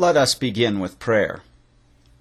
Let 0.00 0.16
us 0.16 0.34
begin 0.34 0.80
with 0.80 0.98
prayer. 0.98 1.42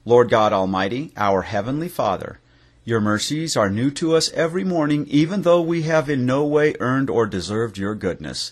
Lord 0.04 0.30
God 0.30 0.52
Almighty, 0.52 1.14
our 1.16 1.44
Heavenly 1.44 1.88
Father, 1.88 2.42
your 2.84 3.00
mercies 3.00 3.56
are 3.56 3.70
new 3.70 3.90
to 3.92 4.18
us 4.18 4.30
every 4.34 4.66
morning, 4.66 5.06
even 5.08 5.44
though 5.44 5.62
we 5.62 5.84
have 5.84 6.10
in 6.10 6.26
no 6.26 6.46
way 6.46 6.76
earned 6.82 7.10
or 7.10 7.26
deserved 7.26 7.78
your 7.78 7.96
goodness. 7.96 8.52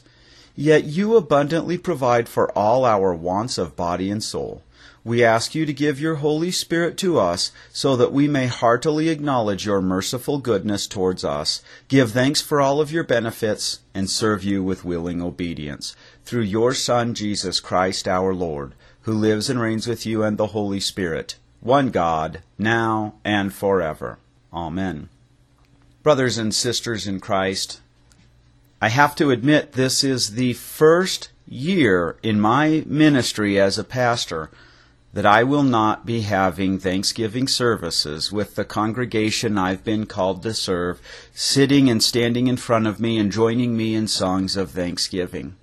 Yet 0.56 0.86
you 0.86 1.18
abundantly 1.18 1.78
provide 1.78 2.30
for 2.30 2.58
all 2.58 2.86
our 2.86 3.14
wants 3.14 3.58
of 3.58 3.76
body 3.76 4.10
and 4.10 4.24
soul. 4.24 4.64
We 5.04 5.26
ask 5.26 5.54
you 5.54 5.66
to 5.66 5.74
give 5.74 6.00
your 6.00 6.16
Holy 6.16 6.50
Spirit 6.50 6.98
to 7.00 7.20
us 7.20 7.52
so 7.74 7.98
that 7.98 8.14
we 8.14 8.30
may 8.30 8.48
heartily 8.48 9.10
acknowledge 9.10 9.66
your 9.66 9.82
merciful 9.82 10.38
goodness 10.38 10.88
towards 10.88 11.26
us, 11.26 11.62
give 11.90 12.12
thanks 12.12 12.40
for 12.40 12.62
all 12.62 12.80
of 12.80 12.94
your 12.94 13.04
benefits, 13.04 13.80
and 13.94 14.10
serve 14.10 14.46
you 14.46 14.64
with 14.64 14.86
willing 14.86 15.22
obedience. 15.22 15.98
Through 16.24 16.44
your 16.44 16.74
Son, 16.74 17.14
Jesus 17.14 17.60
Christ 17.60 18.08
our 18.08 18.34
Lord, 18.34 18.74
who 19.08 19.14
lives 19.14 19.50
and 19.50 19.58
reigns 19.58 19.88
with 19.88 20.06
you 20.06 20.22
and 20.22 20.38
the 20.38 20.48
Holy 20.48 20.82
Spirit, 20.82 21.38
one 21.62 21.92
God, 21.92 22.42
now 22.58 23.14
and 23.24 23.54
forever. 23.54 24.20
Amen. 24.52 25.08
Brothers 26.04 26.38
and 26.38 26.54
sisters 26.54 27.08
in 27.08 27.22
Christ, 27.22 27.80
I 28.82 28.90
have 28.90 29.16
to 29.16 29.32
admit 29.32 29.72
this 29.72 30.04
is 30.04 30.32
the 30.32 30.52
first 30.52 31.30
year 31.48 32.18
in 32.22 32.42
my 32.42 32.84
ministry 32.86 33.58
as 33.58 33.78
a 33.78 33.86
pastor 33.86 34.50
that 35.14 35.26
I 35.26 35.42
will 35.42 35.64
not 35.64 36.06
be 36.06 36.22
having 36.22 36.78
Thanksgiving 36.78 37.48
services 37.48 38.34
with 38.34 38.56
the 38.56 38.66
congregation 38.66 39.58
I've 39.58 39.86
been 39.86 40.06
called 40.06 40.44
to 40.44 40.54
serve, 40.54 41.00
sitting 41.34 41.90
and 41.90 42.04
standing 42.04 42.48
in 42.48 42.58
front 42.58 42.88
of 42.88 43.00
me 43.00 43.18
and 43.18 43.32
joining 43.32 43.78
me 43.78 43.96
in 43.96 44.10
songs 44.10 44.58
of 44.58 44.72
thanksgiving. 44.72 45.56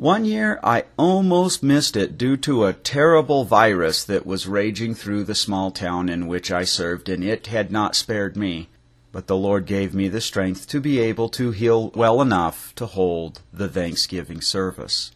One 0.00 0.24
year 0.24 0.58
I 0.64 0.84
almost 0.98 1.62
missed 1.62 1.94
it 1.94 2.16
due 2.16 2.38
to 2.38 2.64
a 2.64 2.72
terrible 2.72 3.44
virus 3.44 4.02
that 4.04 4.24
was 4.24 4.46
raging 4.46 4.94
through 4.94 5.24
the 5.24 5.34
small 5.34 5.70
town 5.70 6.08
in 6.08 6.26
which 6.26 6.50
I 6.50 6.64
served, 6.64 7.10
and 7.10 7.22
it 7.22 7.48
had 7.48 7.70
not 7.70 7.94
spared 7.94 8.34
me. 8.34 8.70
But 9.12 9.26
the 9.26 9.36
Lord 9.36 9.66
gave 9.66 9.94
me 9.94 10.08
the 10.08 10.22
strength 10.22 10.66
to 10.68 10.80
be 10.80 11.00
able 11.00 11.28
to 11.28 11.50
heal 11.50 11.90
well 11.90 12.22
enough 12.22 12.74
to 12.76 12.86
hold 12.86 13.42
the 13.52 13.68
Thanksgiving 13.68 14.40
service. 14.40 15.12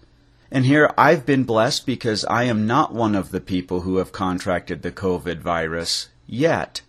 And 0.50 0.66
here 0.66 0.92
I've 0.98 1.24
been 1.24 1.44
blessed 1.44 1.86
because 1.86 2.26
I 2.26 2.44
am 2.44 2.66
not 2.66 2.92
one 2.92 3.14
of 3.14 3.30
the 3.30 3.40
people 3.40 3.80
who 3.80 3.96
have 3.96 4.12
contracted 4.12 4.82
the 4.82 4.92
COVID 4.92 5.38
virus 5.38 6.10
yet. 6.26 6.82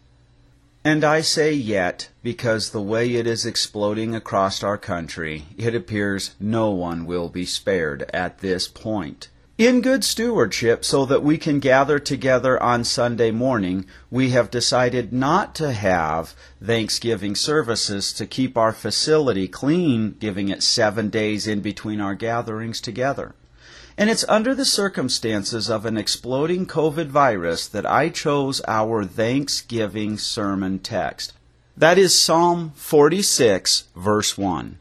And 0.86 1.04
I 1.04 1.22
say 1.22 1.52
yet 1.52 2.10
because 2.22 2.70
the 2.70 2.80
way 2.80 3.16
it 3.16 3.26
is 3.26 3.44
exploding 3.44 4.14
across 4.14 4.62
our 4.62 4.78
country, 4.78 5.46
it 5.58 5.74
appears 5.74 6.36
no 6.40 6.70
one 6.70 7.08
will 7.08 7.28
be 7.28 7.44
spared 7.44 8.08
at 8.14 8.38
this 8.38 8.68
point. 8.68 9.30
In 9.58 9.82
good 9.82 10.04
stewardship, 10.04 10.86
so 10.86 11.04
that 11.08 11.24
we 11.24 11.40
can 11.40 11.58
gather 11.58 11.98
together 11.98 12.62
on 12.62 12.84
Sunday 12.84 13.32
morning, 13.32 13.88
we 14.12 14.30
have 14.30 14.52
decided 14.52 15.12
not 15.12 15.56
to 15.56 15.72
have 15.72 16.36
Thanksgiving 16.64 17.34
services 17.34 18.14
to 18.14 18.28
keep 18.28 18.56
our 18.56 18.72
facility 18.72 19.48
clean, 19.48 20.16
giving 20.20 20.50
it 20.50 20.62
seven 20.62 21.10
days 21.10 21.48
in 21.48 21.62
between 21.62 22.00
our 22.00 22.14
gatherings 22.14 22.80
together. 22.80 23.34
And 23.98 24.10
it's 24.10 24.26
under 24.28 24.54
the 24.54 24.66
circumstances 24.66 25.70
of 25.70 25.86
an 25.86 25.98
exploding 25.98 26.66
COVID 26.66 27.08
virus 27.08 27.66
that 27.68 27.86
I 27.86 28.10
chose 28.10 28.62
our 28.68 29.06
Thanksgiving 29.06 30.18
sermon 30.18 30.80
text. 30.80 31.32
That 31.78 31.98
is 31.98 32.20
Psalm 32.20 32.74
46, 32.76 33.86
verse 33.96 34.38
1. 34.38 34.80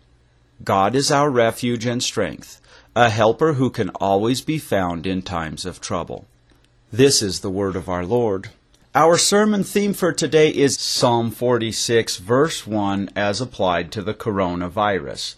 God 0.64 0.94
is 0.96 1.12
our 1.12 1.30
refuge 1.30 1.86
and 1.86 2.02
strength, 2.02 2.60
a 2.96 3.08
helper 3.08 3.54
who 3.54 3.70
can 3.70 3.90
always 3.90 4.40
be 4.40 4.58
found 4.58 5.06
in 5.06 5.22
times 5.22 5.64
of 5.64 5.80
trouble. 5.80 6.26
This 6.92 7.22
is 7.22 7.40
the 7.40 7.50
word 7.50 7.76
of 7.76 7.88
our 7.88 8.04
Lord. 8.04 8.50
Our 8.96 9.18
sermon 9.18 9.64
theme 9.64 9.92
for 9.92 10.12
today 10.12 10.50
is 10.50 10.78
Psalm 10.78 11.30
46, 11.30 12.18
verse 12.18 12.66
1, 12.66 13.10
as 13.14 13.40
applied 13.40 13.90
to 13.92 14.02
the 14.02 14.14
coronavirus. 14.14 15.34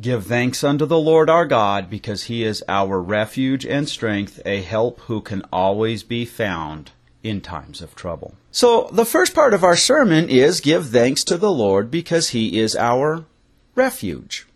Give 0.00 0.24
thanks 0.24 0.64
unto 0.64 0.86
the 0.86 0.98
Lord 0.98 1.28
our 1.28 1.44
God, 1.44 1.90
because 1.90 2.24
he 2.24 2.42
is 2.42 2.64
our 2.68 3.02
refuge 3.02 3.66
and 3.66 3.86
strength, 3.86 4.40
a 4.46 4.62
help 4.62 5.00
who 5.00 5.20
can 5.20 5.42
always 5.52 6.02
be 6.02 6.24
found 6.24 6.92
in 7.22 7.42
times 7.42 7.82
of 7.82 7.94
trouble. 7.94 8.34
So, 8.50 8.88
the 8.92 9.04
first 9.04 9.34
part 9.34 9.52
of 9.52 9.62
our 9.62 9.76
sermon 9.76 10.30
is 10.30 10.60
give 10.60 10.88
thanks 10.88 11.22
to 11.24 11.36
the 11.36 11.52
Lord 11.52 11.90
because 11.90 12.30
he 12.30 12.58
is 12.58 12.74
our 12.76 13.26
refuge. 13.74 14.46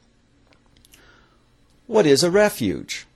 What 1.87 2.07
is 2.07 2.23
a 2.23 2.31
refuge? 2.31 3.07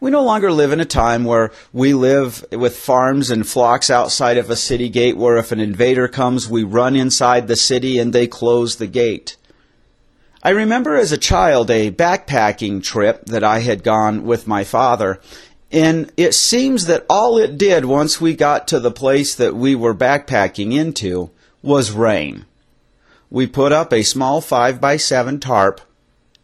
We 0.00 0.10
no 0.10 0.22
longer 0.22 0.52
live 0.52 0.70
in 0.70 0.80
a 0.80 0.84
time 0.84 1.24
where 1.24 1.50
we 1.72 1.94
live 1.94 2.44
with 2.52 2.76
farms 2.76 3.30
and 3.30 3.48
flocks 3.48 3.88
outside 3.88 4.36
of 4.36 4.50
a 4.50 4.56
city 4.56 4.90
gate 4.90 5.16
where 5.16 5.38
if 5.38 5.50
an 5.50 5.60
invader 5.60 6.08
comes, 6.08 6.46
we 6.46 6.62
run 6.62 6.94
inside 6.94 7.48
the 7.48 7.56
city 7.56 7.98
and 7.98 8.12
they 8.12 8.26
close 8.26 8.76
the 8.76 8.86
gate. 8.86 9.38
I 10.46 10.50
remember 10.50 10.94
as 10.94 11.10
a 11.10 11.16
child 11.16 11.70
a 11.70 11.90
backpacking 11.90 12.82
trip 12.82 13.24
that 13.24 13.42
I 13.42 13.60
had 13.60 13.82
gone 13.82 14.26
with 14.26 14.46
my 14.46 14.62
father, 14.62 15.18
and 15.72 16.12
it 16.18 16.34
seems 16.34 16.84
that 16.84 17.06
all 17.08 17.38
it 17.38 17.56
did 17.56 17.86
once 17.86 18.20
we 18.20 18.36
got 18.36 18.68
to 18.68 18.78
the 18.78 18.90
place 18.90 19.34
that 19.34 19.56
we 19.56 19.74
were 19.74 19.94
backpacking 19.94 20.74
into 20.74 21.30
was 21.62 21.92
rain. 21.92 22.44
We 23.30 23.46
put 23.46 23.72
up 23.72 23.90
a 23.90 24.02
small 24.02 24.42
5 24.42 24.82
by 24.82 24.98
7 24.98 25.40
tarp, 25.40 25.80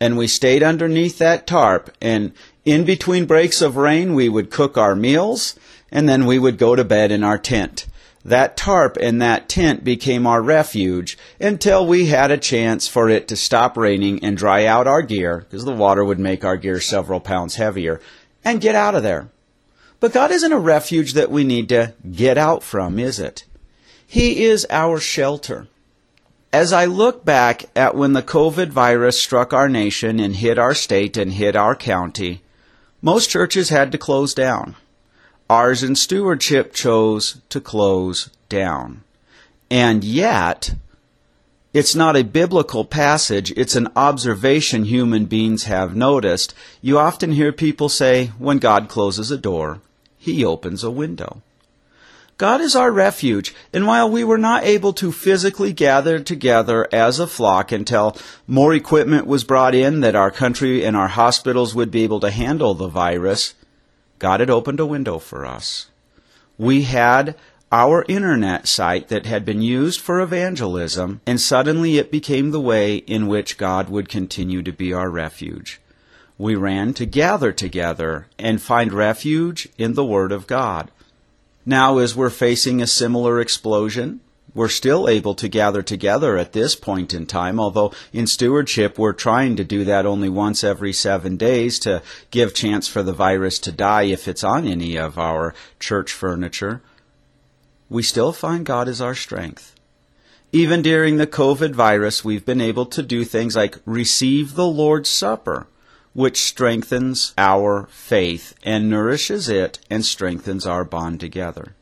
and 0.01 0.17
we 0.17 0.27
stayed 0.27 0.63
underneath 0.63 1.19
that 1.19 1.47
tarp, 1.47 1.91
and 2.01 2.33
in 2.65 2.85
between 2.85 3.27
breaks 3.27 3.61
of 3.61 3.77
rain, 3.77 4.15
we 4.15 4.31
would 4.31 4.51
cook 4.51 4.79
our 4.79 4.97
meals, 4.97 5.57
and 5.93 6.09
then 6.09 6.25
we 6.25 6.39
would 6.39 6.57
go 6.57 6.75
to 6.75 6.85
bed 6.85 7.13
in 7.13 7.23
our 7.23 7.37
tent. 7.37 7.87
That 8.25 8.57
tarp 8.57 8.97
and 8.99 9.21
that 9.21 9.51
tent 9.51 9.85
became 9.85 10.27
our 10.27 10.41
refuge 10.41 11.19
until 11.41 11.87
we 11.87 12.07
had 12.07 12.31
a 12.31 12.37
chance 12.37 12.87
for 12.87 13.09
it 13.09 13.27
to 13.29 13.37
stop 13.37 13.77
raining 13.77 14.23
and 14.23 14.37
dry 14.37 14.67
out 14.67 14.87
our 14.87 15.03
gear, 15.03 15.39
because 15.39 15.65
the 15.65 15.73
water 15.73 16.05
would 16.05 16.19
make 16.19 16.45
our 16.45 16.57
gear 16.57 16.81
several 16.81 17.21
pounds 17.21 17.57
heavier, 17.57 18.01
and 18.45 18.61
get 18.61 18.75
out 18.75 18.95
of 18.95 19.03
there. 19.03 19.29
But 20.01 20.13
God 20.13 20.31
isn't 20.31 20.53
a 20.53 20.59
refuge 20.59 21.15
that 21.15 21.31
we 21.31 21.45
need 21.45 21.69
to 21.71 21.95
get 22.11 22.39
out 22.39 22.63
from, 22.63 22.99
is 22.99 23.19
it? 23.19 23.45
He 24.07 24.45
is 24.45 24.67
our 24.71 24.99
shelter. 24.99 25.69
As 26.53 26.73
I 26.73 26.85
look 26.85 27.25
back 27.25 27.67
at 27.77 27.95
when 27.95 28.13
the 28.13 28.23
COVID 28.23 28.69
virus 28.69 29.21
struck 29.21 29.53
our 29.53 29.69
nation 29.69 30.19
and 30.19 30.37
hit 30.37 30.59
our 30.59 30.75
state 30.75 31.17
and 31.17 31.33
hit 31.33 31.55
our 31.55 31.77
county, 31.77 32.43
most 33.01 33.31
churches 33.31 33.69
had 33.69 33.93
to 33.93 33.99
close 33.99 34.35
down. 34.35 34.75
Ours 35.49 35.83
in 35.83 35.95
stewardship 35.95 36.73
chose 36.75 37.41
to 37.51 37.61
close 37.61 38.31
down. 38.49 39.05
And 39.71 40.03
yet, 40.03 40.75
it's 41.73 41.95
not 41.95 42.17
a 42.17 42.25
biblical 42.25 42.85
passage, 42.85 43.53
it's 43.57 43.77
an 43.77 43.89
observation 43.95 44.85
human 44.85 45.27
beings 45.27 45.65
have 45.65 45.95
noticed. 45.95 46.53
You 46.81 46.99
often 46.99 47.33
hear 47.33 47.53
people 47.53 47.89
say, 47.89 48.29
when 48.39 48.59
God 48.59 48.89
closes 48.89 49.31
a 49.31 49.39
door, 49.39 49.81
he 50.19 50.45
opens 50.45 50.83
a 50.83 50.91
window. 50.91 51.43
God 52.39 52.61
is 52.63 52.75
our 52.75 52.91
refuge, 52.91 53.55
and 53.73 53.87
while 53.87 54.11
we 54.11 54.25
were 54.25 54.39
not 54.39 54.65
able 54.65 54.95
to 54.95 55.13
physically 55.13 55.75
gather 55.75 56.19
together 56.19 56.89
as 56.91 57.19
a 57.19 57.27
flock 57.27 57.71
until 57.71 58.17
more 58.47 58.73
equipment 58.73 59.27
was 59.27 59.45
brought 59.45 59.75
in 59.75 60.01
that 60.01 60.17
our 60.17 60.31
country 60.31 60.85
and 60.85 60.97
our 60.97 61.09
hospitals 61.09 61.75
would 61.75 61.91
be 61.91 62.03
able 62.03 62.19
to 62.21 62.31
handle 62.31 62.73
the 62.73 62.89
virus, 62.89 63.55
God 64.19 64.41
had 64.41 64.49
opened 64.49 64.81
a 64.81 64.87
window 64.87 65.19
for 65.19 65.45
us. 65.45 65.89
We 66.57 66.83
had 66.83 67.37
our 67.73 68.05
internet 68.09 68.67
site 68.67 69.09
that 69.09 69.27
had 69.27 69.45
been 69.45 69.63
used 69.63 70.01
for 70.01 70.21
evangelism, 70.21 71.21
and 71.25 71.41
suddenly 71.41 71.99
it 71.99 72.11
became 72.11 72.51
the 72.51 72.61
way 72.61 72.97
in 72.97 73.29
which 73.29 73.59
God 73.59 73.89
would 73.89 74.09
continue 74.09 74.63
to 74.63 74.73
be 74.73 74.93
our 74.93 75.09
refuge. 75.09 75.81
We 76.37 76.57
ran 76.57 76.95
to 76.95 77.07
gather 77.07 77.53
together 77.53 78.27
and 78.39 78.61
find 78.61 78.93
refuge 78.93 79.69
in 79.79 79.95
the 79.95 80.05
Word 80.05 80.33
of 80.33 80.47
God. 80.47 80.91
Now, 81.65 81.99
as 81.99 82.17
we're 82.17 82.31
facing 82.31 82.83
a 82.83 82.87
similar 82.87 83.41
explosion, 83.41 84.21
we're 84.53 84.69
still 84.69 85.09
able 85.09 85.35
to 85.37 85.49
gather 85.49 85.83
together 85.83 86.37
at 86.37 86.53
this 86.53 86.75
point 86.75 87.15
in 87.15 87.27
time, 87.27 87.61
although 87.61 87.93
in 88.13 88.27
stewardship 88.27 88.99
we're 88.99 89.13
trying 89.13 89.55
to 89.57 89.65
do 89.65 89.85
that 89.85 90.07
only 90.07 90.29
once 90.29 90.65
every 90.65 90.93
seven 90.93 91.37
days 91.37 91.79
to 91.81 92.03
give 92.33 92.53
chance 92.53 92.89
for 92.89 93.05
the 93.05 93.13
virus 93.13 93.61
to 93.61 93.71
die 93.71 94.05
if 94.05 94.27
it's 94.27 94.43
on 94.43 94.67
any 94.67 94.97
of 94.97 95.19
our 95.19 95.55
church 95.79 96.13
furniture. 96.13 96.83
We 97.91 98.05
still 98.05 98.33
find 98.33 98.65
God 98.65 98.87
is 98.87 99.01
our 99.01 99.17
strength. 99.17 99.75
Even 100.53 100.81
during 100.81 101.17
the 101.17 101.27
COVID 101.27 101.75
virus, 101.75 102.25
we've 102.25 102.47
been 102.47 102.61
able 102.61 102.87
to 102.87 103.03
do 103.03 103.25
things 103.25 103.57
like 103.57 103.79
receive 103.85 104.55
the 104.55 104.67
Lord's 104.67 105.09
Supper, 105.09 105.67
which 106.13 106.43
strengthens 106.43 107.35
our 107.37 107.89
faith 107.91 108.55
and 108.63 108.89
nourishes 108.89 109.49
it 109.49 109.81
and 109.91 110.05
strengthens 110.05 110.67
our 110.67 110.85
bond 110.85 111.19
together. 111.19 111.75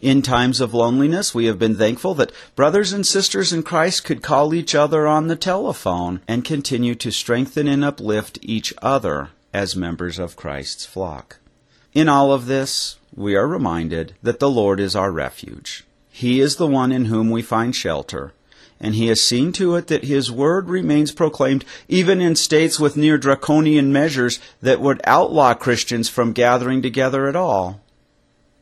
In 0.00 0.20
times 0.20 0.60
of 0.60 0.74
loneliness, 0.74 1.34
we 1.34 1.46
have 1.46 1.58
been 1.58 1.76
thankful 1.76 2.14
that 2.14 2.32
brothers 2.56 2.92
and 2.92 3.06
sisters 3.06 3.52
in 3.52 3.62
Christ 3.62 4.04
could 4.04 4.22
call 4.22 4.52
each 4.52 4.74
other 4.74 5.06
on 5.06 5.28
the 5.28 5.36
telephone 5.36 6.20
and 6.28 6.44
continue 6.44 6.96
to 6.96 7.12
strengthen 7.12 7.66
and 7.68 7.84
uplift 7.84 8.38
each 8.42 8.74
other 8.82 9.30
as 9.54 9.76
members 9.76 10.18
of 10.18 10.36
Christ's 10.36 10.84
flock. 10.84 11.38
In 11.96 12.10
all 12.10 12.30
of 12.30 12.44
this, 12.44 12.98
we 13.14 13.36
are 13.36 13.48
reminded 13.48 14.12
that 14.22 14.38
the 14.38 14.50
Lord 14.50 14.80
is 14.80 14.94
our 14.94 15.10
refuge. 15.10 15.86
He 16.10 16.40
is 16.40 16.56
the 16.56 16.66
one 16.66 16.92
in 16.92 17.06
whom 17.06 17.30
we 17.30 17.40
find 17.40 17.74
shelter, 17.74 18.34
and 18.78 18.94
he 18.94 19.06
has 19.06 19.22
seen 19.22 19.50
to 19.52 19.76
it 19.76 19.86
that 19.86 20.04
his 20.04 20.30
word 20.30 20.68
remains 20.68 21.10
proclaimed 21.10 21.64
even 21.88 22.20
in 22.20 22.36
states 22.36 22.78
with 22.78 22.98
near 22.98 23.16
draconian 23.16 23.94
measures 23.94 24.40
that 24.60 24.82
would 24.82 25.00
outlaw 25.04 25.54
Christians 25.54 26.10
from 26.10 26.34
gathering 26.34 26.82
together 26.82 27.28
at 27.28 27.34
all. 27.34 27.80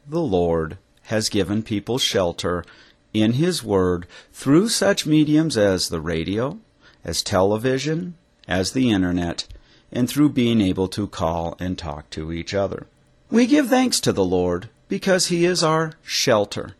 The 0.08 0.20
Lord 0.20 0.78
has 1.06 1.28
given 1.28 1.64
people 1.64 1.98
shelter 1.98 2.64
in 3.12 3.32
his 3.32 3.64
word 3.64 4.06
through 4.32 4.68
such 4.68 5.06
mediums 5.06 5.56
as 5.56 5.88
the 5.88 6.00
radio, 6.00 6.60
as 7.04 7.20
television, 7.20 8.14
as 8.46 8.70
the 8.70 8.92
internet, 8.92 9.48
and 9.90 10.08
through 10.08 10.28
being 10.28 10.60
able 10.60 10.86
to 10.86 11.08
call 11.08 11.56
and 11.58 11.76
talk 11.76 12.08
to 12.10 12.30
each 12.30 12.54
other. 12.54 12.86
We 13.34 13.48
give 13.48 13.68
thanks 13.68 13.98
to 14.02 14.12
the 14.12 14.24
Lord 14.24 14.68
because 14.86 15.26
he 15.26 15.44
is 15.44 15.64
our 15.64 15.94
shelter. 16.04 16.76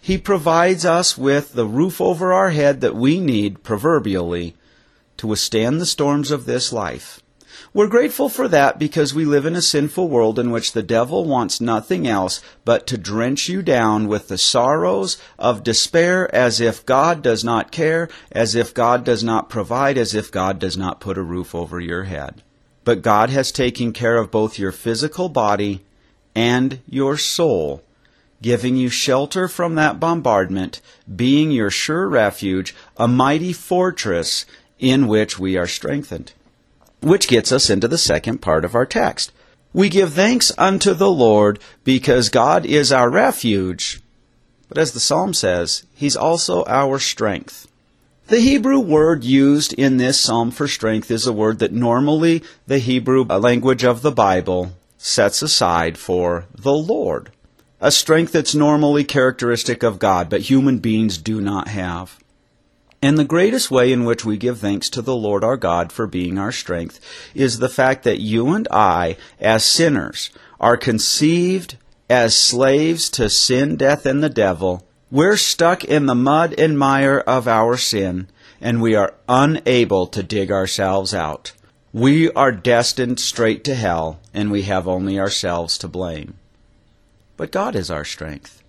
He 0.00 0.16
provides 0.16 0.86
us 0.86 1.18
with 1.18 1.52
the 1.52 1.66
roof 1.66 2.00
over 2.00 2.32
our 2.32 2.48
head 2.48 2.80
that 2.80 2.96
we 2.96 3.20
need, 3.20 3.62
proverbially, 3.62 4.56
to 5.18 5.26
withstand 5.26 5.82
the 5.82 5.84
storms 5.84 6.30
of 6.30 6.46
this 6.46 6.72
life. 6.72 7.20
We're 7.74 7.88
grateful 7.88 8.30
for 8.30 8.48
that 8.48 8.78
because 8.78 9.12
we 9.12 9.26
live 9.26 9.44
in 9.44 9.54
a 9.54 9.60
sinful 9.60 10.08
world 10.08 10.38
in 10.38 10.50
which 10.50 10.72
the 10.72 10.82
devil 10.82 11.26
wants 11.26 11.60
nothing 11.60 12.06
else 12.06 12.40
but 12.64 12.86
to 12.86 12.96
drench 12.96 13.50
you 13.50 13.60
down 13.60 14.08
with 14.08 14.28
the 14.28 14.38
sorrows 14.38 15.18
of 15.38 15.62
despair 15.62 16.34
as 16.34 16.58
if 16.58 16.86
God 16.86 17.20
does 17.20 17.44
not 17.44 17.70
care, 17.70 18.08
as 18.32 18.54
if 18.54 18.72
God 18.72 19.04
does 19.04 19.22
not 19.22 19.50
provide, 19.50 19.98
as 19.98 20.14
if 20.14 20.32
God 20.32 20.58
does 20.58 20.78
not 20.78 21.00
put 21.00 21.18
a 21.18 21.22
roof 21.22 21.54
over 21.54 21.78
your 21.78 22.04
head. 22.04 22.42
But 22.82 23.02
God 23.02 23.28
has 23.28 23.52
taken 23.52 23.92
care 23.92 24.16
of 24.16 24.30
both 24.30 24.58
your 24.58 24.72
physical 24.72 25.28
body 25.28 25.84
and 26.38 26.78
your 26.88 27.18
soul 27.18 27.82
giving 28.40 28.76
you 28.76 28.88
shelter 28.88 29.48
from 29.48 29.74
that 29.74 29.98
bombardment, 29.98 30.80
being 31.16 31.50
your 31.50 31.68
sure 31.68 32.08
refuge, 32.08 32.76
a 32.96 33.08
mighty 33.08 33.52
fortress 33.52 34.46
in 34.78 35.08
which 35.08 35.36
we 35.36 35.56
are 35.56 35.66
strengthened. 35.66 36.32
Which 37.00 37.26
gets 37.26 37.50
us 37.50 37.68
into 37.68 37.88
the 37.88 37.98
second 37.98 38.38
part 38.38 38.64
of 38.64 38.76
our 38.76 38.86
text. 38.86 39.32
We 39.72 39.88
give 39.88 40.12
thanks 40.12 40.52
unto 40.56 40.94
the 40.94 41.10
Lord 41.10 41.58
because 41.82 42.28
God 42.28 42.64
is 42.64 42.92
our 42.92 43.10
refuge. 43.10 44.00
But 44.68 44.78
as 44.78 44.92
the 44.92 45.00
psalm 45.00 45.34
says, 45.34 45.86
He's 45.92 46.16
also 46.16 46.64
our 46.68 47.00
strength. 47.00 47.66
The 48.28 48.38
Hebrew 48.38 48.78
word 48.78 49.24
used 49.24 49.72
in 49.72 49.96
this 49.96 50.20
psalm 50.20 50.52
for 50.52 50.68
strength 50.68 51.10
is 51.10 51.26
a 51.26 51.32
word 51.32 51.58
that 51.58 51.72
normally 51.72 52.44
the 52.68 52.78
Hebrew 52.78 53.24
language 53.24 53.82
of 53.82 54.02
the 54.02 54.12
Bible 54.12 54.74
sets 54.98 55.40
aside 55.40 55.96
for 55.96 56.44
the 56.54 56.74
Lord 56.74 57.30
a 57.80 57.90
strength 57.92 58.32
that's 58.32 58.54
normally 58.54 59.04
characteristic 59.04 59.82
of 59.82 59.98
God, 59.98 60.28
but 60.28 60.42
human 60.42 60.78
beings 60.78 61.16
do 61.18 61.40
not 61.40 61.68
have. 61.68 62.18
And 63.00 63.16
the 63.16 63.24
greatest 63.24 63.70
way 63.70 63.92
in 63.92 64.04
which 64.04 64.24
we 64.24 64.36
give 64.36 64.58
thanks 64.58 64.90
to 64.90 65.02
the 65.02 65.14
Lord 65.14 65.44
our 65.44 65.56
God 65.56 65.92
for 65.92 66.08
being 66.08 66.38
our 66.38 66.50
strength 66.50 66.98
is 67.34 67.58
the 67.58 67.68
fact 67.68 68.02
that 68.02 68.20
you 68.20 68.48
and 68.48 68.66
I, 68.72 69.16
as 69.38 69.64
sinners, 69.64 70.30
are 70.58 70.76
conceived 70.76 71.76
as 72.10 72.34
slaves 72.34 73.08
to 73.10 73.30
sin, 73.30 73.76
death, 73.76 74.04
and 74.04 74.24
the 74.24 74.28
devil. 74.28 74.84
We're 75.12 75.36
stuck 75.36 75.84
in 75.84 76.06
the 76.06 76.16
mud 76.16 76.54
and 76.58 76.76
mire 76.76 77.20
of 77.20 77.46
our 77.46 77.76
sin, 77.76 78.26
and 78.60 78.82
we 78.82 78.96
are 78.96 79.14
unable 79.28 80.08
to 80.08 80.22
dig 80.24 80.50
ourselves 80.50 81.14
out. 81.14 81.52
We 81.98 82.30
are 82.32 82.52
destined 82.52 83.18
straight 83.18 83.64
to 83.64 83.74
hell, 83.74 84.20
and 84.32 84.50
we 84.50 84.62
have 84.62 84.86
only 84.86 85.18
ourselves 85.18 85.76
to 85.78 85.88
blame 85.88 86.38
but 87.38 87.52
God 87.52 87.76
is 87.76 87.90
our 87.90 88.04
strength. 88.04 88.62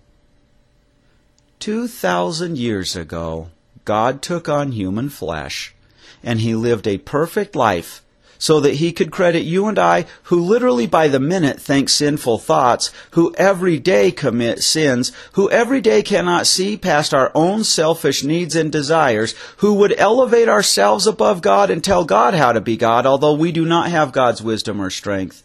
Two 1.58 1.88
thousand 1.88 2.56
years 2.56 2.96
ago, 2.96 3.50
God 3.84 4.22
took 4.22 4.48
on 4.48 4.72
human 4.72 5.10
flesh, 5.10 5.74
and 6.22 6.40
he 6.40 6.54
lived 6.54 6.86
a 6.86 6.96
perfect 6.96 7.54
life 7.54 8.02
so 8.40 8.58
that 8.58 8.76
he 8.76 8.90
could 8.90 9.12
credit 9.12 9.42
you 9.42 9.68
and 9.68 9.78
I, 9.78 10.06
who 10.24 10.40
literally 10.40 10.86
by 10.86 11.08
the 11.08 11.20
minute 11.20 11.60
think 11.60 11.90
sinful 11.90 12.38
thoughts, 12.38 12.90
who 13.10 13.34
every 13.34 13.78
day 13.78 14.10
commit 14.10 14.62
sins, 14.62 15.12
who 15.32 15.50
every 15.50 15.82
day 15.82 16.02
cannot 16.02 16.46
see 16.46 16.78
past 16.78 17.12
our 17.12 17.30
own 17.34 17.64
selfish 17.64 18.24
needs 18.24 18.56
and 18.56 18.72
desires, 18.72 19.34
who 19.58 19.74
would 19.74 19.94
elevate 19.98 20.48
ourselves 20.48 21.06
above 21.06 21.42
God 21.42 21.70
and 21.70 21.84
tell 21.84 22.06
God 22.06 22.32
how 22.32 22.52
to 22.52 22.62
be 22.62 22.78
God, 22.78 23.04
although 23.04 23.34
we 23.34 23.52
do 23.52 23.66
not 23.66 23.90
have 23.90 24.10
God's 24.10 24.42
wisdom 24.42 24.80
or 24.80 24.88
strength. 24.88 25.42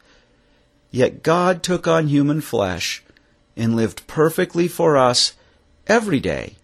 Yet 0.89 1.21
God 1.21 1.63
took 1.63 1.89
on 1.89 2.07
human 2.07 2.39
flesh 2.39 3.03
and 3.57 3.75
lived 3.75 4.07
perfectly 4.07 4.69
for 4.69 4.95
us 4.95 5.33
every 5.85 6.21
day, 6.21 6.55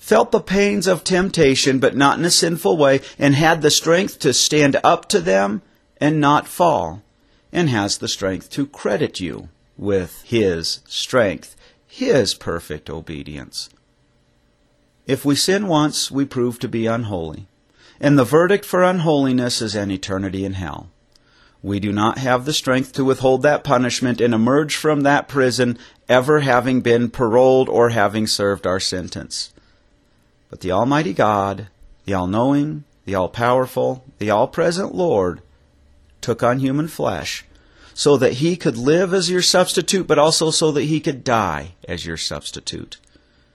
felt 0.00 0.32
the 0.32 0.40
pains 0.40 0.88
of 0.88 1.04
temptation, 1.04 1.78
but 1.78 1.96
not 1.96 2.18
in 2.18 2.24
a 2.24 2.30
sinful 2.32 2.76
way, 2.76 3.00
and 3.16 3.36
had 3.36 3.62
the 3.62 3.70
strength 3.70 4.18
to 4.18 4.32
stand 4.34 4.76
up 4.82 5.08
to 5.10 5.20
them 5.20 5.62
and 6.00 6.20
not 6.20 6.48
fall, 6.48 7.02
and 7.52 7.68
has 7.68 7.98
the 7.98 8.08
strength 8.08 8.50
to 8.50 8.66
credit 8.66 9.20
you 9.20 9.48
with 9.76 10.22
His 10.22 10.80
strength, 10.86 11.56
His 11.86 12.34
perfect 12.34 12.90
obedience. 12.90 13.70
If 15.06 15.24
we 15.24 15.34
sin 15.36 15.66
once, 15.66 16.10
we 16.10 16.24
prove 16.24 16.58
to 16.58 16.68
be 16.68 16.86
unholy, 16.86 17.46
and 18.00 18.18
the 18.18 18.24
verdict 18.24 18.64
for 18.64 18.82
unholiness 18.82 19.62
is 19.62 19.74
an 19.74 19.90
eternity 19.90 20.44
in 20.44 20.54
hell. 20.54 20.90
We 21.62 21.80
do 21.80 21.92
not 21.92 22.18
have 22.18 22.44
the 22.44 22.52
strength 22.52 22.92
to 22.92 23.04
withhold 23.04 23.42
that 23.42 23.64
punishment 23.64 24.20
and 24.20 24.32
emerge 24.32 24.76
from 24.76 25.00
that 25.00 25.26
prison 25.26 25.78
ever 26.08 26.40
having 26.40 26.82
been 26.82 27.10
paroled 27.10 27.68
or 27.68 27.90
having 27.90 28.26
served 28.26 28.66
our 28.66 28.78
sentence. 28.78 29.52
But 30.50 30.60
the 30.60 30.70
Almighty 30.70 31.12
God, 31.12 31.66
the 32.04 32.14
all 32.14 32.26
knowing, 32.26 32.84
the 33.04 33.14
all 33.14 33.28
powerful, 33.28 34.04
the 34.18 34.30
all 34.30 34.46
present 34.46 34.94
Lord, 34.94 35.40
took 36.20 36.42
on 36.42 36.58
human 36.58 36.88
flesh 36.88 37.44
so 37.94 38.16
that 38.16 38.34
he 38.34 38.56
could 38.56 38.76
live 38.76 39.12
as 39.12 39.28
your 39.28 39.42
substitute, 39.42 40.06
but 40.06 40.18
also 40.18 40.52
so 40.52 40.70
that 40.70 40.84
he 40.84 41.00
could 41.00 41.24
die 41.24 41.72
as 41.88 42.06
your 42.06 42.16
substitute. 42.16 42.96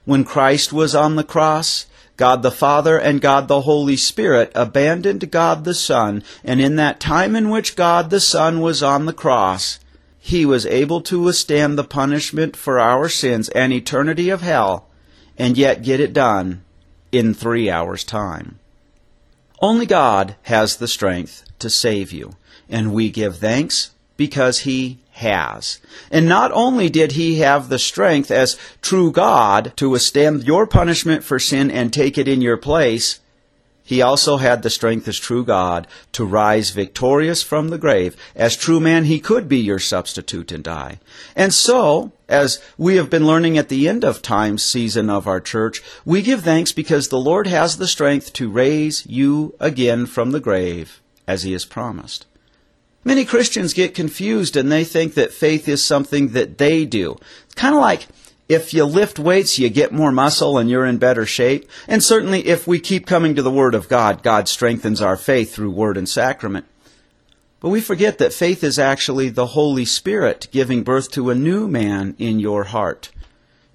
When 0.04 0.22
Christ 0.22 0.70
was 0.70 0.94
on 0.94 1.16
the 1.16 1.24
cross, 1.24 1.86
God 2.16 2.42
the 2.42 2.50
Father 2.50 2.98
and 2.98 3.22
God 3.22 3.48
the 3.48 3.62
Holy 3.62 3.96
Spirit 3.96 4.52
abandoned 4.54 5.30
God 5.30 5.64
the 5.64 5.72
Son, 5.72 6.22
and 6.44 6.60
in 6.60 6.76
that 6.76 7.00
time 7.00 7.34
in 7.34 7.48
which 7.48 7.74
God 7.74 8.10
the 8.10 8.20
Son 8.20 8.60
was 8.60 8.82
on 8.82 9.06
the 9.06 9.14
cross, 9.14 9.80
he 10.18 10.44
was 10.44 10.66
able 10.66 11.00
to 11.02 11.22
withstand 11.22 11.78
the 11.78 11.84
punishment 11.84 12.54
for 12.54 12.78
our 12.78 13.08
sins 13.08 13.48
and 13.48 13.72
eternity 13.72 14.28
of 14.28 14.42
hell, 14.42 14.88
and 15.38 15.56
yet 15.56 15.82
get 15.82 16.00
it 16.00 16.12
done 16.12 16.62
in 17.12 17.32
three 17.32 17.70
hours' 17.70 18.04
time. 18.04 18.58
Only 19.60 19.86
God 19.86 20.36
has 20.42 20.76
the 20.76 20.88
strength 20.88 21.44
to 21.58 21.70
save 21.70 22.12
you, 22.12 22.32
and 22.68 22.92
we 22.92 23.10
give 23.10 23.38
thanks 23.38 23.90
because 24.16 24.60
He 24.60 24.98
has. 25.14 25.80
And 26.10 26.26
not 26.26 26.50
only 26.52 26.88
did 26.90 27.12
he 27.12 27.38
have 27.38 27.68
the 27.68 27.78
strength 27.78 28.30
as 28.30 28.58
true 28.82 29.12
God 29.12 29.72
to 29.76 29.90
withstand 29.90 30.44
your 30.44 30.66
punishment 30.66 31.22
for 31.22 31.38
sin 31.38 31.70
and 31.70 31.92
take 31.92 32.18
it 32.18 32.28
in 32.28 32.42
your 32.42 32.56
place, 32.56 33.20
he 33.86 34.00
also 34.00 34.38
had 34.38 34.62
the 34.62 34.70
strength 34.70 35.06
as 35.06 35.18
true 35.18 35.44
God 35.44 35.86
to 36.12 36.24
rise 36.24 36.70
victorious 36.70 37.42
from 37.42 37.68
the 37.68 37.76
grave. 37.76 38.16
As 38.34 38.56
true 38.56 38.80
man, 38.80 39.04
he 39.04 39.20
could 39.20 39.46
be 39.46 39.58
your 39.58 39.78
substitute 39.78 40.50
and 40.50 40.64
die. 40.64 40.98
And 41.36 41.52
so, 41.52 42.10
as 42.26 42.62
we 42.78 42.96
have 42.96 43.10
been 43.10 43.26
learning 43.26 43.58
at 43.58 43.68
the 43.68 43.86
end 43.86 44.02
of 44.02 44.22
time's 44.22 44.64
season 44.64 45.10
of 45.10 45.28
our 45.28 45.40
church, 45.40 45.82
we 46.06 46.22
give 46.22 46.42
thanks 46.42 46.72
because 46.72 47.08
the 47.08 47.18
Lord 47.18 47.46
has 47.46 47.76
the 47.76 47.86
strength 47.86 48.32
to 48.34 48.50
raise 48.50 49.04
you 49.06 49.54
again 49.60 50.06
from 50.06 50.30
the 50.30 50.40
grave, 50.40 51.02
as 51.28 51.42
he 51.42 51.52
has 51.52 51.66
promised. 51.66 52.24
Many 53.04 53.26
Christians 53.26 53.74
get 53.74 53.94
confused 53.94 54.56
and 54.56 54.72
they 54.72 54.84
think 54.84 55.12
that 55.12 55.34
faith 55.34 55.68
is 55.68 55.84
something 55.84 56.28
that 56.28 56.56
they 56.56 56.86
do. 56.86 57.18
It's 57.44 57.54
kind 57.54 57.74
of 57.74 57.82
like 57.82 58.06
if 58.48 58.74
you 58.74 58.84
lift 58.84 59.18
weights, 59.18 59.58
you 59.58 59.70
get 59.70 59.92
more 59.92 60.12
muscle 60.12 60.58
and 60.58 60.68
you're 60.68 60.84
in 60.84 60.98
better 60.98 61.24
shape. 61.24 61.68
And 61.88 62.02
certainly 62.02 62.46
if 62.46 62.66
we 62.66 62.78
keep 62.78 63.06
coming 63.06 63.34
to 63.34 63.42
the 63.42 63.50
Word 63.50 63.74
of 63.74 63.88
God, 63.88 64.22
God 64.22 64.48
strengthens 64.48 65.00
our 65.00 65.16
faith 65.16 65.54
through 65.54 65.70
Word 65.70 65.96
and 65.96 66.08
Sacrament. 66.08 66.66
But 67.60 67.70
we 67.70 67.80
forget 67.80 68.18
that 68.18 68.34
faith 68.34 68.62
is 68.62 68.78
actually 68.78 69.30
the 69.30 69.46
Holy 69.46 69.86
Spirit 69.86 70.48
giving 70.50 70.82
birth 70.82 71.10
to 71.12 71.30
a 71.30 71.34
new 71.34 71.66
man 71.66 72.14
in 72.18 72.38
your 72.38 72.64
heart. 72.64 73.10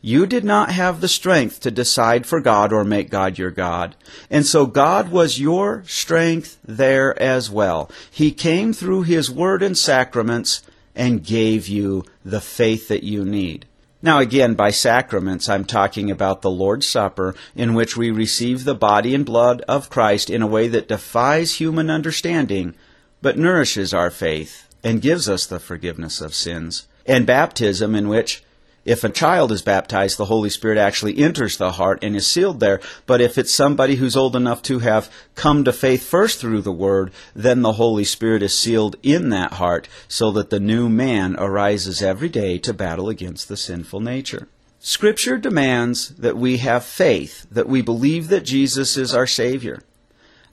You 0.01 0.27
did 0.27 0.45
not 0.45 0.71
have 0.71 1.01
the 1.01 1.07
strength 1.07 1.59
to 1.61 1.71
decide 1.71 2.25
for 2.25 2.39
God 2.39 2.71
or 2.71 2.83
make 2.85 3.09
God 3.09 3.37
your 3.37 3.51
God. 3.51 3.95
And 4.29 4.45
so 4.45 4.65
God 4.65 5.11
was 5.11 5.39
your 5.39 5.83
strength 5.87 6.59
there 6.63 7.19
as 7.21 7.49
well. 7.49 7.89
He 8.09 8.31
came 8.31 8.71
through 8.71 9.03
His 9.03 9.31
Word 9.31 9.63
and 9.63 9.77
sacraments 9.77 10.61
and 10.95 11.25
gave 11.25 11.67
you 11.67 12.05
the 12.23 12.39
faith 12.39 12.87
that 12.89 13.03
you 13.03 13.25
need. 13.25 13.65
Now, 14.01 14.19
again, 14.19 14.53
by 14.53 14.71
sacraments, 14.71 15.49
I'm 15.49 15.65
talking 15.65 16.09
about 16.09 16.41
the 16.41 16.49
Lord's 16.49 16.87
Supper, 16.87 17.35
in 17.53 17.73
which 17.73 17.97
we 17.97 18.11
receive 18.11 18.63
the 18.63 18.75
body 18.75 19.13
and 19.13 19.25
blood 19.25 19.61
of 19.67 19.89
Christ 19.89 20.29
in 20.29 20.41
a 20.41 20.47
way 20.47 20.69
that 20.69 20.87
defies 20.87 21.55
human 21.55 21.89
understanding, 21.89 22.75
but 23.21 23.37
nourishes 23.37 23.93
our 23.93 24.09
faith 24.09 24.67
and 24.85 25.01
gives 25.01 25.27
us 25.27 25.45
the 25.45 25.59
forgiveness 25.59 26.21
of 26.21 26.33
sins. 26.33 26.87
And 27.05 27.25
baptism, 27.25 27.93
in 27.93 28.07
which 28.07 28.41
if 28.89 29.03
a 29.03 29.09
child 29.09 29.51
is 29.51 29.61
baptized, 29.61 30.17
the 30.17 30.25
Holy 30.25 30.49
Spirit 30.49 30.79
actually 30.79 31.19
enters 31.19 31.57
the 31.57 31.73
heart 31.73 32.03
and 32.03 32.15
is 32.15 32.25
sealed 32.25 32.59
there. 32.59 32.81
But 33.05 33.21
if 33.21 33.37
it's 33.37 33.53
somebody 33.53 33.95
who's 33.95 34.17
old 34.17 34.35
enough 34.35 34.63
to 34.63 34.79
have 34.79 35.11
come 35.35 35.63
to 35.65 35.71
faith 35.71 36.03
first 36.03 36.39
through 36.39 36.61
the 36.61 36.71
Word, 36.71 37.11
then 37.35 37.61
the 37.61 37.73
Holy 37.73 38.03
Spirit 38.03 38.41
is 38.41 38.57
sealed 38.57 38.95
in 39.03 39.29
that 39.29 39.53
heart 39.53 39.87
so 40.07 40.31
that 40.31 40.49
the 40.49 40.59
new 40.59 40.89
man 40.89 41.35
arises 41.37 42.01
every 42.01 42.29
day 42.29 42.57
to 42.57 42.73
battle 42.73 43.09
against 43.09 43.47
the 43.47 43.57
sinful 43.57 43.99
nature. 43.99 44.47
Scripture 44.79 45.37
demands 45.37 46.09
that 46.15 46.35
we 46.35 46.57
have 46.57 46.83
faith, 46.83 47.45
that 47.51 47.69
we 47.69 47.83
believe 47.83 48.29
that 48.29 48.43
Jesus 48.43 48.97
is 48.97 49.13
our 49.13 49.27
Savior. 49.27 49.83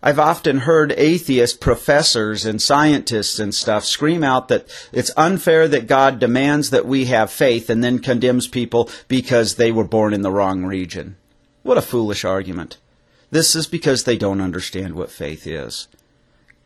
I've 0.07 0.21
often 0.21 0.59
heard 0.59 0.95
atheist 0.97 1.61
professors 1.61 2.47
and 2.47 2.63
scientists 2.63 3.41
and 3.41 3.53
stuff 3.53 3.85
scream 3.85 4.23
out 4.23 4.47
that 4.47 4.69
it's 4.93 5.11
unfair 5.17 5.67
that 5.67 5.89
God 5.89 6.21
demands 6.21 6.71
that 6.71 6.87
we 6.87 7.07
have 7.07 7.29
faith 7.29 7.69
and 7.69 7.83
then 7.83 7.99
condemns 7.99 8.47
people 8.47 8.89
because 9.09 9.57
they 9.57 9.73
were 9.73 9.83
born 9.83 10.15
in 10.15 10.23
the 10.23 10.31
wrong 10.31 10.65
region. 10.65 11.17
What 11.65 11.77
a 11.77 11.83
foolish 11.83 12.25
argument. 12.25 12.77
This 13.33 13.57
is 13.57 13.67
because 13.67 14.05
they 14.05 14.17
don't 14.17 14.41
understand 14.41 14.95
what 14.95 15.11
faith 15.11 15.45
is. 15.45 15.89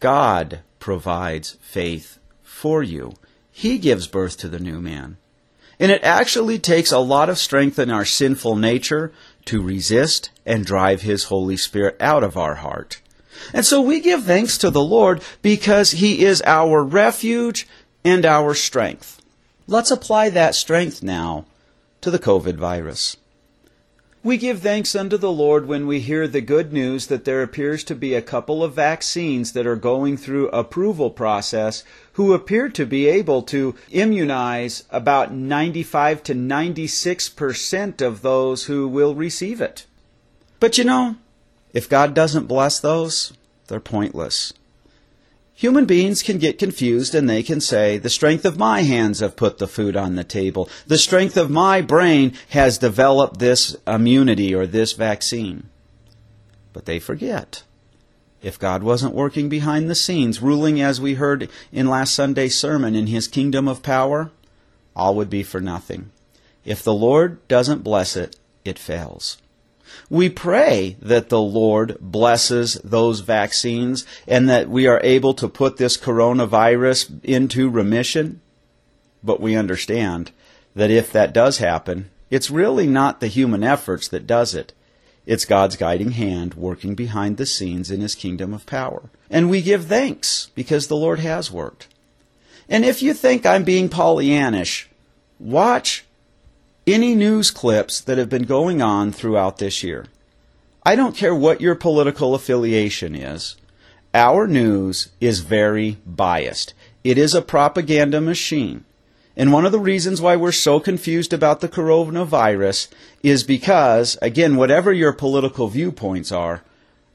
God 0.01 0.61
provides 0.79 1.57
faith 1.63 2.19
for 2.43 2.83
you. 2.83 3.15
He 3.51 3.79
gives 3.79 4.07
birth 4.07 4.37
to 4.41 4.49
the 4.49 4.61
new 4.61 4.83
man. 4.83 5.17
And 5.79 5.91
it 5.91 6.05
actually 6.05 6.59
takes 6.59 6.93
a 6.93 6.99
lot 6.99 7.31
of 7.31 7.39
strength 7.39 7.79
in 7.79 7.91
our 7.91 8.05
sinful 8.05 8.57
nature 8.57 9.15
to 9.47 9.63
resist 9.63 10.29
and 10.45 10.67
drive 10.67 11.01
His 11.01 11.25
Holy 11.25 11.57
Spirit 11.57 11.97
out 12.01 12.23
of 12.23 12.37
our 12.37 12.57
heart. 12.57 13.01
And 13.53 13.65
so 13.65 13.81
we 13.81 14.01
give 14.01 14.25
thanks 14.25 14.59
to 14.59 14.71
the 14.71 14.83
Lord 14.83 15.23
because 15.43 15.93
He 15.93 16.25
is 16.25 16.43
our 16.47 16.83
refuge 16.83 17.67
and 18.05 18.25
our 18.25 18.55
strength. 18.55 19.21
Let's 19.67 19.91
apply 19.91 20.31
that 20.31 20.55
strength 20.55 21.03
now 21.03 21.45
to 22.01 22.11
the 22.11 22.19
COVID 22.19 22.57
virus. 22.57 23.17
We 24.23 24.37
give 24.37 24.61
thanks 24.61 24.95
unto 24.95 25.17
the 25.17 25.33
Lord 25.33 25.67
when 25.67 25.87
we 25.87 26.01
hear 26.01 26.29
the 26.29 26.43
good 26.43 26.75
news 26.75 27.07
that 27.07 27.25
there 27.25 27.43
appears 27.43 27.83
to 27.85 27.95
be 27.95 28.15
a 28.15 28.21
couple 28.21 28.63
of 28.63 28.75
vaccines 28.75 29.53
that 29.53 29.67
are 29.67 29.77
going 29.77 30.19
through 30.19 30.49
approval 30.49 31.09
process 31.09 31.85
who 32.15 32.35
appear 32.35 32.69
to 32.69 32.85
be 32.85 33.07
able 33.07 33.41
to 33.45 33.75
immunize 33.91 34.85
about 34.91 35.33
95 35.33 36.23
to 36.25 36.35
96% 36.35 38.03
of 38.03 38.21
those 38.21 38.65
who 38.65 38.87
will 38.87 39.15
receive 39.15 39.63
it. 39.63 39.87
But 40.59 40.77
you 40.77 40.85
know, 40.85 41.17
if 41.73 41.89
God 41.89 42.15
doesn't 42.15 42.47
bless 42.47 42.81
those, 42.81 43.33
they're 43.69 43.81
pointless. 43.81 44.53
Human 45.55 45.85
beings 45.85 46.23
can 46.23 46.39
get 46.39 46.59
confused 46.59 47.15
and 47.15 47.29
they 47.29 47.43
can 47.43 47.61
say, 47.61 47.99
the 47.99 48.09
strength 48.09 48.47
of 48.47 48.57
my 48.57 48.81
hands 48.81 49.21
have 49.21 49.37
put 49.37 49.59
the 49.59 49.69
food 49.69 49.95
on 49.95 50.15
the 50.15 50.25
table. 50.25 50.71
The 50.87 50.97
strength 50.97 51.37
of 51.37 51.51
my 51.51 51.83
brain 51.83 52.33
has 52.49 52.79
developed 52.79 53.39
this 53.39 53.77
immunity 53.87 54.55
or 54.55 54.67
this 54.67 54.95
vaccine. 54.95 55.69
But 56.73 56.87
they 56.87 56.99
forget. 56.99 57.63
If 58.43 58.59
God 58.59 58.83
wasn't 58.83 59.15
working 59.15 59.51
behind 59.51 59.91
the 59.91 59.95
scenes, 59.95 60.41
ruling 60.41 60.81
as 60.81 60.99
we 60.99 61.15
heard 61.15 61.51
in 61.71 61.89
last 61.89 62.15
Sunday's 62.15 62.59
sermon 62.59 62.95
in 62.95 63.09
his 63.09 63.29
kingdom 63.29 63.69
of 63.69 63.83
power, 63.83 64.31
all 64.97 65.15
would 65.17 65.29
be 65.29 65.43
for 65.43 65.61
nothing. 65.61 66.11
If 66.65 66.83
the 66.83 66.95
Lord 66.95 67.47
doesn't 67.49 67.85
bless 67.85 68.17
it, 68.17 68.37
it 68.65 68.79
fails. 68.79 69.37
We 70.09 70.29
pray 70.29 70.97
that 71.01 71.29
the 71.29 71.41
Lord 71.41 71.97
blesses 72.01 72.75
those 72.83 73.21
vaccines 73.21 74.05
and 74.27 74.49
that 74.49 74.69
we 74.69 74.87
are 74.87 75.01
able 75.03 75.35
to 75.35 75.49
put 75.49 75.77
this 75.77 75.97
coronavirus 75.97 77.25
into 77.25 77.69
remission. 77.69 78.41
But 79.23 79.41
we 79.41 79.55
understand 79.55 80.33
that 80.75 80.91
if 80.91 81.13
that 81.13 81.33
does 81.33 81.59
happen, 81.59 82.11
it's 82.31 82.51
really 82.51 82.87
not 82.87 83.21
the 83.21 83.27
human 83.27 83.63
efforts 83.63 84.09
that 84.09 84.27
does 84.27 84.55
it. 84.55 84.73
It's 85.27 85.45
God's 85.45 85.77
guiding 85.77 86.13
hand 86.13 86.55
working 86.55 86.95
behind 86.95 87.37
the 87.37 87.47
scenes 87.47 87.91
in 87.91 88.01
his 88.01 88.15
kingdom 88.15 88.55
of 88.55 88.67
power. 88.67 89.11
And 89.29 89.51
we 89.51 89.63
give 89.63 89.87
thanks 89.87 90.51
because 90.55 90.87
the 90.87 90.97
Lord 90.97 91.19
has 91.21 91.53
worked. 91.53 91.89
And 92.69 92.85
if 92.85 93.03
you 93.03 93.15
think 93.15 93.45
I'm 93.45 93.65
being 93.65 93.89
Pollyannish, 93.89 94.87
watch 95.39 96.05
any 96.93 97.15
news 97.15 97.51
clips 97.51 98.01
that 98.01 98.19
have 98.19 98.29
been 98.29 98.45
going 98.45 98.83
on 98.83 99.13
throughout 99.13 99.59
this 99.59 99.83
year. 99.83 100.07
I 100.85 100.97
don't 100.97 101.17
care 101.17 101.35
what 101.35 101.61
your 101.61 101.75
political 101.75 102.35
affiliation 102.35 103.15
is. 103.15 103.57
Our 104.15 104.47
news 104.47 105.11
is 105.21 105.41
very 105.41 105.99
biased. 106.05 106.75
It 107.05 107.17
is 107.17 107.35
a 107.35 107.43
propaganda 107.43 108.21
machine. 108.21 108.85
And 109.37 109.53
one 109.53 109.65
of 109.65 109.73
the 109.73 109.79
reasons 109.79 110.21
why 110.21 110.37
we're 110.37 110.53
so 110.53 110.81
confused 110.81 111.33
about 111.33 111.61
the 111.61 111.69
coronavirus 111.69 112.89
is 113.23 113.45
because, 113.45 114.19
again, 114.21 114.57
whatever 114.57 114.93
your 114.93 115.13
political 115.13 115.69
viewpoints 115.69 116.33
are, 116.33 116.63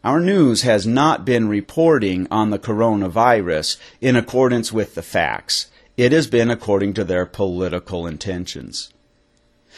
our 0.04 0.20
news 0.20 0.62
has 0.62 0.88
not 0.88 1.26
been 1.26 1.50
reporting 1.50 2.28
on 2.32 2.52
the 2.52 2.60
coronavirus 2.60 3.78
in 4.00 4.16
accordance 4.16 4.72
with 4.72 4.96
the 4.96 5.02
facts. 5.02 5.68
It 5.98 6.12
has 6.12 6.28
been 6.28 6.50
according 6.50 6.94
to 6.94 7.04
their 7.04 7.26
political 7.26 8.08
intentions. 8.08 8.92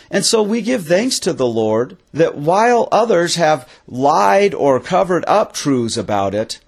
And 0.10 0.26
so 0.26 0.42
we 0.42 0.62
give 0.62 0.86
thanks 0.86 1.20
to 1.20 1.34
the 1.34 1.48
Lord 1.48 1.98
that 2.14 2.38
while 2.38 2.88
others 2.92 3.36
have 3.36 3.68
lied 3.88 4.54
or 4.54 4.80
covered 4.80 5.26
up 5.28 5.54
truths 5.54 5.98
about 5.98 6.34
it, 6.34 6.60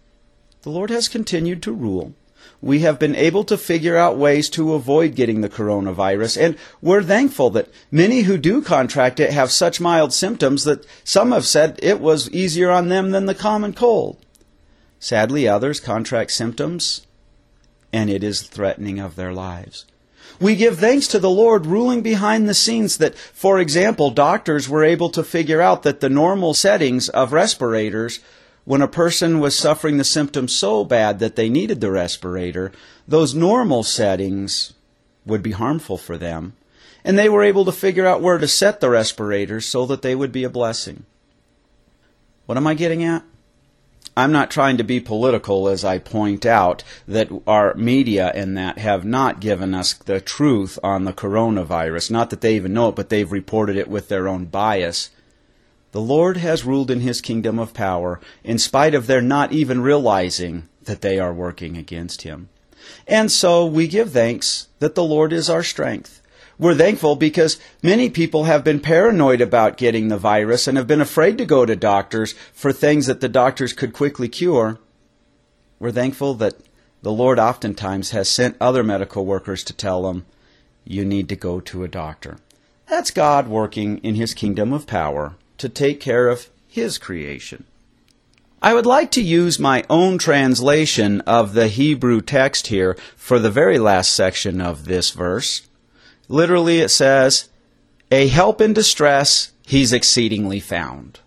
the 0.64 0.70
Lord 0.70 0.90
has 0.90 1.08
continued 1.08 1.64
to 1.64 1.72
rule. 1.72 2.14
We 2.62 2.80
have 2.80 3.00
been 3.00 3.16
able 3.16 3.46
to 3.46 3.58
figure 3.58 3.96
out 3.96 4.18
ways 4.18 4.50
to 4.50 4.74
avoid 4.74 5.16
getting 5.16 5.40
the 5.40 5.48
coronavirus, 5.48 6.42
and 6.42 6.58
we're 6.82 7.04
thankful 7.04 7.50
that 7.52 7.70
many 7.90 8.24
who 8.24 8.38
do 8.38 8.62
contract 8.62 9.22
it 9.22 9.32
have 9.32 9.52
such 9.52 9.80
mild 9.80 10.12
symptoms 10.12 10.66
that 10.66 10.86
some 11.06 11.32
have 11.32 11.46
said 11.46 11.80
it 11.82 12.02
was 12.02 12.30
easier 12.32 12.70
on 12.70 12.90
them 12.90 13.12
than 13.12 13.28
the 13.28 13.36
common 13.36 13.72
cold. 13.72 14.18
Sadly, 15.00 15.48
others 15.48 15.80
contract 15.80 16.32
symptoms, 16.32 17.08
and 17.94 18.10
it 18.10 18.26
is 18.26 18.42
threatening 18.42 19.00
of 19.00 19.16
their 19.16 19.34
lives. 19.34 19.86
We 20.40 20.56
give 20.56 20.80
thanks 20.80 21.08
to 21.10 21.20
the 21.20 21.30
Lord 21.30 21.66
ruling 21.66 22.02
behind 22.02 22.48
the 22.48 22.54
scenes 22.54 22.98
that, 22.98 23.18
for 23.18 23.60
example, 23.60 24.10
doctors 24.10 24.70
were 24.70 24.84
able 24.84 25.10
to 25.12 25.24
figure 25.24 25.62
out 25.62 25.84
that 25.84 26.00
the 26.00 26.10
normal 26.10 26.54
settings 26.54 27.10
of 27.10 27.34
respirators, 27.34 28.20
when 28.66 28.82
a 28.82 28.88
person 28.88 29.40
was 29.40 29.58
suffering 29.58 29.98
the 29.98 30.04
symptoms 30.04 30.54
so 30.54 30.86
bad 30.86 31.20
that 31.20 31.36
they 31.36 31.50
needed 31.50 31.82
the 31.82 31.92
respirator, 31.92 32.72
those 33.08 33.34
normal 33.34 33.84
settings 33.84 34.74
would 35.26 35.44
be 35.44 35.52
harmful 35.52 35.98
for 35.98 36.18
them. 36.18 36.54
And 37.04 37.18
they 37.18 37.30
were 37.30 37.44
able 37.44 37.66
to 37.66 37.72
figure 37.72 38.06
out 38.06 38.22
where 38.22 38.38
to 38.38 38.48
set 38.48 38.82
the 38.82 38.90
respirators 38.90 39.66
so 39.66 39.86
that 39.86 40.02
they 40.02 40.16
would 40.16 40.32
be 40.32 40.44
a 40.44 40.50
blessing. 40.50 41.06
What 42.46 42.58
am 42.58 42.68
I 42.68 42.74
getting 42.74 43.04
at? 43.04 43.24
I'm 44.20 44.34
not 44.34 44.52
trying 44.52 44.76
to 44.78 44.84
be 44.84 45.00
political 45.00 45.70
as 45.70 45.86
I 45.86 45.98
point 45.98 46.46
out 46.46 46.84
that 47.08 47.30
our 47.48 47.74
media 47.76 48.32
and 48.36 48.58
that 48.58 48.78
have 48.78 49.06
not 49.06 49.40
given 49.40 49.74
us 49.74 49.94
the 49.94 50.20
truth 50.20 50.78
on 50.84 51.06
the 51.06 51.14
coronavirus. 51.14 52.12
Not 52.12 52.30
that 52.30 52.42
they 52.42 52.56
even 52.56 52.74
know 52.74 52.90
it, 52.90 52.96
but 52.96 53.08
they've 53.08 53.32
reported 53.32 53.78
it 53.78 53.88
with 53.88 54.10
their 54.10 54.28
own 54.28 54.46
bias. 54.46 55.10
The 55.94 56.02
Lord 56.02 56.38
has 56.38 56.66
ruled 56.66 56.92
in 56.92 57.00
his 57.00 57.22
kingdom 57.22 57.60
of 57.60 57.74
power 57.74 58.20
in 58.44 58.60
spite 58.60 58.94
of 58.94 59.08
their 59.08 59.22
not 59.22 59.54
even 59.54 59.82
realizing 59.82 60.68
that 60.84 61.02
they 61.02 61.18
are 61.18 61.34
working 61.34 61.78
against 61.78 62.24
him. 62.24 62.50
And 63.08 63.32
so 63.32 63.66
we 63.66 63.88
give 63.88 64.12
thanks 64.12 64.68
that 64.80 64.96
the 64.96 65.04
Lord 65.04 65.32
is 65.32 65.50
our 65.50 65.64
strength 65.64 66.22
we're 66.60 66.76
thankful 66.76 67.16
because 67.16 67.58
many 67.82 68.10
people 68.10 68.44
have 68.44 68.66
been 68.66 68.82
paranoid 68.82 69.40
about 69.40 69.78
getting 69.78 70.10
the 70.10 70.18
virus 70.18 70.68
and 70.68 70.78
have 70.78 70.88
been 70.88 71.00
afraid 71.00 71.38
to 71.38 71.46
go 71.46 71.66
to 71.66 71.76
doctors 71.76 72.34
for 72.54 72.74
things 72.74 73.06
that 73.06 73.22
the 73.22 73.30
doctors 73.30 73.72
could 73.72 73.94
quickly 73.94 74.28
cure. 74.28 74.78
We're 75.80 75.94
thankful 75.94 76.34
that 76.36 76.56
the 77.02 77.14
Lord 77.14 77.40
oftentimes 77.40 78.12
has 78.12 78.28
sent 78.28 78.58
other 78.60 78.84
medical 78.84 79.26
workers 79.26 79.64
to 79.64 79.74
tell 79.74 80.04
them, 80.04 80.26
you 80.84 81.06
need 81.06 81.30
to 81.30 81.38
go 81.38 81.62
to 81.62 81.86
a 81.86 81.88
doctor. 81.88 82.40
That's 82.90 83.12
God 83.12 83.48
working 83.48 84.00
in 84.00 84.16
His 84.16 84.34
kingdom 84.34 84.74
of 84.74 84.86
power 84.86 85.36
to 85.60 85.70
take 85.70 86.02
care 86.02 86.28
of 86.28 86.50
His 86.68 86.98
creation. 86.98 87.64
I 88.62 88.74
would 88.74 88.86
like 88.86 89.12
to 89.12 89.22
use 89.22 89.60
my 89.60 89.86
own 89.90 90.18
translation 90.18 91.22
of 91.22 91.54
the 91.54 91.70
Hebrew 91.70 92.20
text 92.20 92.68
here 92.68 92.98
for 93.16 93.40
the 93.40 93.50
very 93.50 93.80
last 93.80 94.12
section 94.12 94.60
of 94.60 94.84
this 94.84 95.12
verse. 95.12 95.69
Literally, 96.30 96.80
it 96.80 96.90
says, 96.90 97.50
A 98.12 98.28
help 98.28 98.62
in 98.62 98.72
distress, 98.72 99.52
he's 99.66 99.92
exceedingly 99.92 100.60
found. 100.60 101.20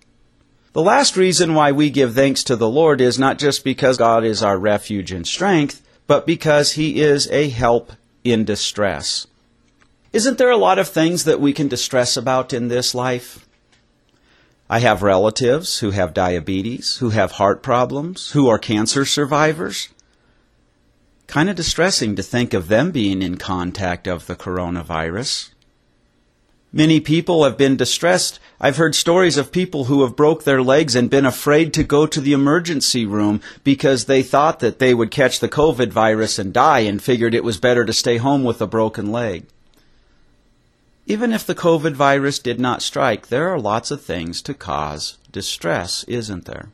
The 0.73 0.83
last 0.83 1.19
reason 1.19 1.55
why 1.55 1.73
we 1.73 1.91
give 1.91 2.15
thanks 2.15 2.43
to 2.45 2.57
the 2.57 2.71
Lord 2.71 3.03
is 3.03 3.19
not 3.19 3.39
just 3.39 3.63
because 3.63 3.99
God 3.99 4.25
is 4.25 4.43
our 4.43 4.57
refuge 4.57 5.13
and 5.13 5.27
strength, 5.27 5.83
but 6.07 6.27
because 6.27 6.73
he 6.73 7.01
is 7.01 7.31
a 7.31 7.51
help 7.51 7.93
in 8.25 8.45
distress. 8.45 9.27
Isn't 10.13 10.39
there 10.39 10.51
a 10.51 10.57
lot 10.57 10.79
of 10.79 10.89
things 10.89 11.25
that 11.25 11.41
we 11.41 11.53
can 11.53 11.69
distress 11.69 12.17
about 12.17 12.53
in 12.53 12.69
this 12.69 12.95
life? 12.95 13.47
I 14.71 14.79
have 14.79 15.03
relatives 15.03 15.81
who 15.81 15.91
have 15.91 16.15
diabetes, 16.15 16.97
who 16.97 17.11
have 17.11 17.33
heart 17.33 17.63
problems, 17.63 18.31
who 18.31 18.49
are 18.49 18.59
cancer 18.59 19.05
survivors. 19.05 19.89
Kind 21.33 21.49
of 21.49 21.57
distressing 21.57 22.15
to 22.17 22.23
think 22.23 22.53
of 22.53 22.69
them 22.69 22.91
being 22.91 23.23
in 23.23 23.39
contact 23.39 24.07
of 24.07 24.27
the 24.27 24.37
coronavirus. 24.37 25.49
Many 26.71 27.01
people 27.01 27.45
have 27.45 27.57
been 27.57 27.75
distressed. 27.75 28.39
I've 28.61 28.77
heard 28.77 28.95
stories 28.95 29.39
of 29.39 29.51
people 29.51 29.85
who 29.85 30.03
have 30.03 30.15
broke 30.15 30.45
their 30.45 30.63
legs 30.63 30.95
and 30.95 31.09
been 31.09 31.25
afraid 31.25 31.73
to 31.73 31.85
go 31.85 32.07
to 32.07 32.21
the 32.21 32.35
emergency 32.35 33.07
room 33.07 33.41
because 33.65 34.05
they 34.05 34.23
thought 34.23 34.61
that 34.61 34.79
they 34.79 34.93
would 34.93 35.11
catch 35.11 35.41
the 35.41 35.49
COVID 35.49 35.89
virus 35.89 36.39
and 36.39 36.53
die 36.53 36.81
and 36.81 37.03
figured 37.03 37.35
it 37.35 37.45
was 37.45 37.57
better 37.57 37.87
to 37.87 37.95
stay 37.95 38.19
home 38.19 38.45
with 38.45 38.61
a 38.61 38.67
broken 38.67 39.11
leg. 39.11 39.47
Even 41.07 41.33
if 41.33 41.47
the 41.47 41.55
COVID 41.55 41.95
virus 41.95 42.39
did 42.41 42.61
not 42.61 42.83
strike, 42.83 43.29
there 43.29 43.49
are 43.49 43.59
lots 43.59 43.91
of 43.91 44.03
things 44.03 44.43
to 44.43 44.53
cause 44.53 45.17
distress, 45.33 46.05
isn't 46.05 46.45
there? 46.45 46.69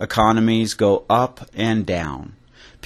Economies 0.00 0.74
go 0.74 1.04
up 1.08 1.48
and 1.54 1.86
down. 1.86 2.35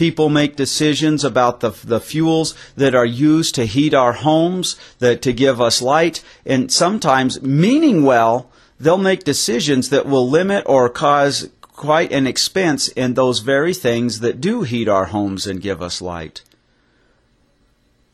People 0.01 0.31
make 0.31 0.57
decisions 0.57 1.25
about 1.25 1.61
the, 1.61 1.73
the 1.85 2.01
fuels 2.01 2.55
that 2.75 2.95
are 2.95 3.05
used 3.05 3.55
to 3.57 3.67
heat 3.67 3.93
our 3.93 4.15
homes, 4.15 4.77
that 4.99 5.21
to 5.21 5.31
give 5.31 5.61
us 5.61 5.83
light, 5.83 6.25
and 6.47 6.73
sometimes, 6.73 7.43
meaning 7.43 8.03
well, 8.03 8.51
they'll 8.79 8.97
make 8.97 9.25
decisions 9.25 9.91
that 9.91 10.07
will 10.07 10.27
limit 10.27 10.65
or 10.65 10.89
cause 10.89 11.51
quite 11.61 12.13
an 12.13 12.27
expense 12.27 12.89
in 12.89 13.13
those 13.13 13.41
very 13.41 13.75
things 13.75 14.21
that 14.21 14.41
do 14.41 14.63
heat 14.63 14.89
our 14.89 15.05
homes 15.05 15.47
and 15.47 15.61
give 15.61 15.83
us 15.83 16.01
light. 16.01 16.45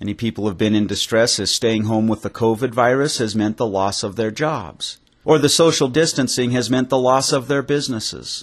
Many 0.00 0.14
people 0.14 0.48
have 0.48 0.58
been 0.58 0.74
in 0.74 0.88
distress 0.88 1.38
as 1.38 1.52
staying 1.52 1.84
home 1.84 2.08
with 2.08 2.22
the 2.22 2.30
COVID 2.30 2.70
virus 2.72 3.18
has 3.18 3.36
meant 3.36 3.58
the 3.58 3.64
loss 3.64 4.02
of 4.02 4.16
their 4.16 4.32
jobs, 4.32 4.98
or 5.24 5.38
the 5.38 5.48
social 5.48 5.86
distancing 5.86 6.50
has 6.50 6.68
meant 6.68 6.88
the 6.88 6.98
loss 6.98 7.30
of 7.30 7.46
their 7.46 7.62
businesses. 7.62 8.42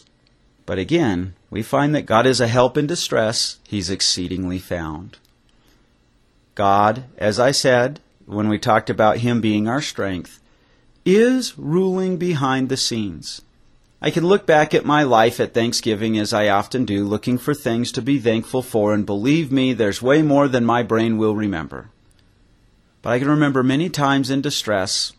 But 0.66 0.80
again, 0.80 1.34
we 1.50 1.62
find 1.62 1.94
that 1.94 2.06
God 2.06 2.26
is 2.26 2.40
a 2.40 2.48
help 2.48 2.78
in 2.78 2.88
distress. 2.88 3.60
He's 3.68 3.90
exceedingly 3.90 4.60
found. 4.60 5.18
God, 6.56 7.06
as 7.18 7.40
I 7.40 7.52
said 7.52 8.00
when 8.26 8.48
we 8.48 8.58
talked 8.58 8.90
about 8.90 9.18
Him 9.18 9.42
being 9.42 9.68
our 9.68 9.82
strength, 9.82 10.40
is 11.06 11.58
ruling 11.58 12.18
behind 12.18 12.70
the 12.70 12.78
scenes. 12.78 13.42
I 14.02 14.12
can 14.12 14.26
look 14.26 14.46
back 14.46 14.74
at 14.74 14.86
my 14.86 15.04
life 15.04 15.40
at 15.40 15.54
Thanksgiving 15.54 16.18
as 16.18 16.34
I 16.34 16.50
often 16.50 16.86
do, 16.86 17.06
looking 17.06 17.38
for 17.38 17.54
things 17.54 17.92
to 17.94 18.02
be 18.02 18.20
thankful 18.20 18.62
for, 18.62 18.94
and 18.94 19.06
believe 19.06 19.52
me, 19.52 19.74
there's 19.74 20.02
way 20.02 20.22
more 20.22 20.48
than 20.48 20.66
my 20.66 20.84
brain 20.84 21.18
will 21.18 21.36
remember. 21.36 21.90
But 23.02 23.12
I 23.12 23.20
can 23.20 23.30
remember 23.30 23.64
many 23.64 23.90
times 23.90 24.30
in 24.30 24.42
distress, 24.42 25.14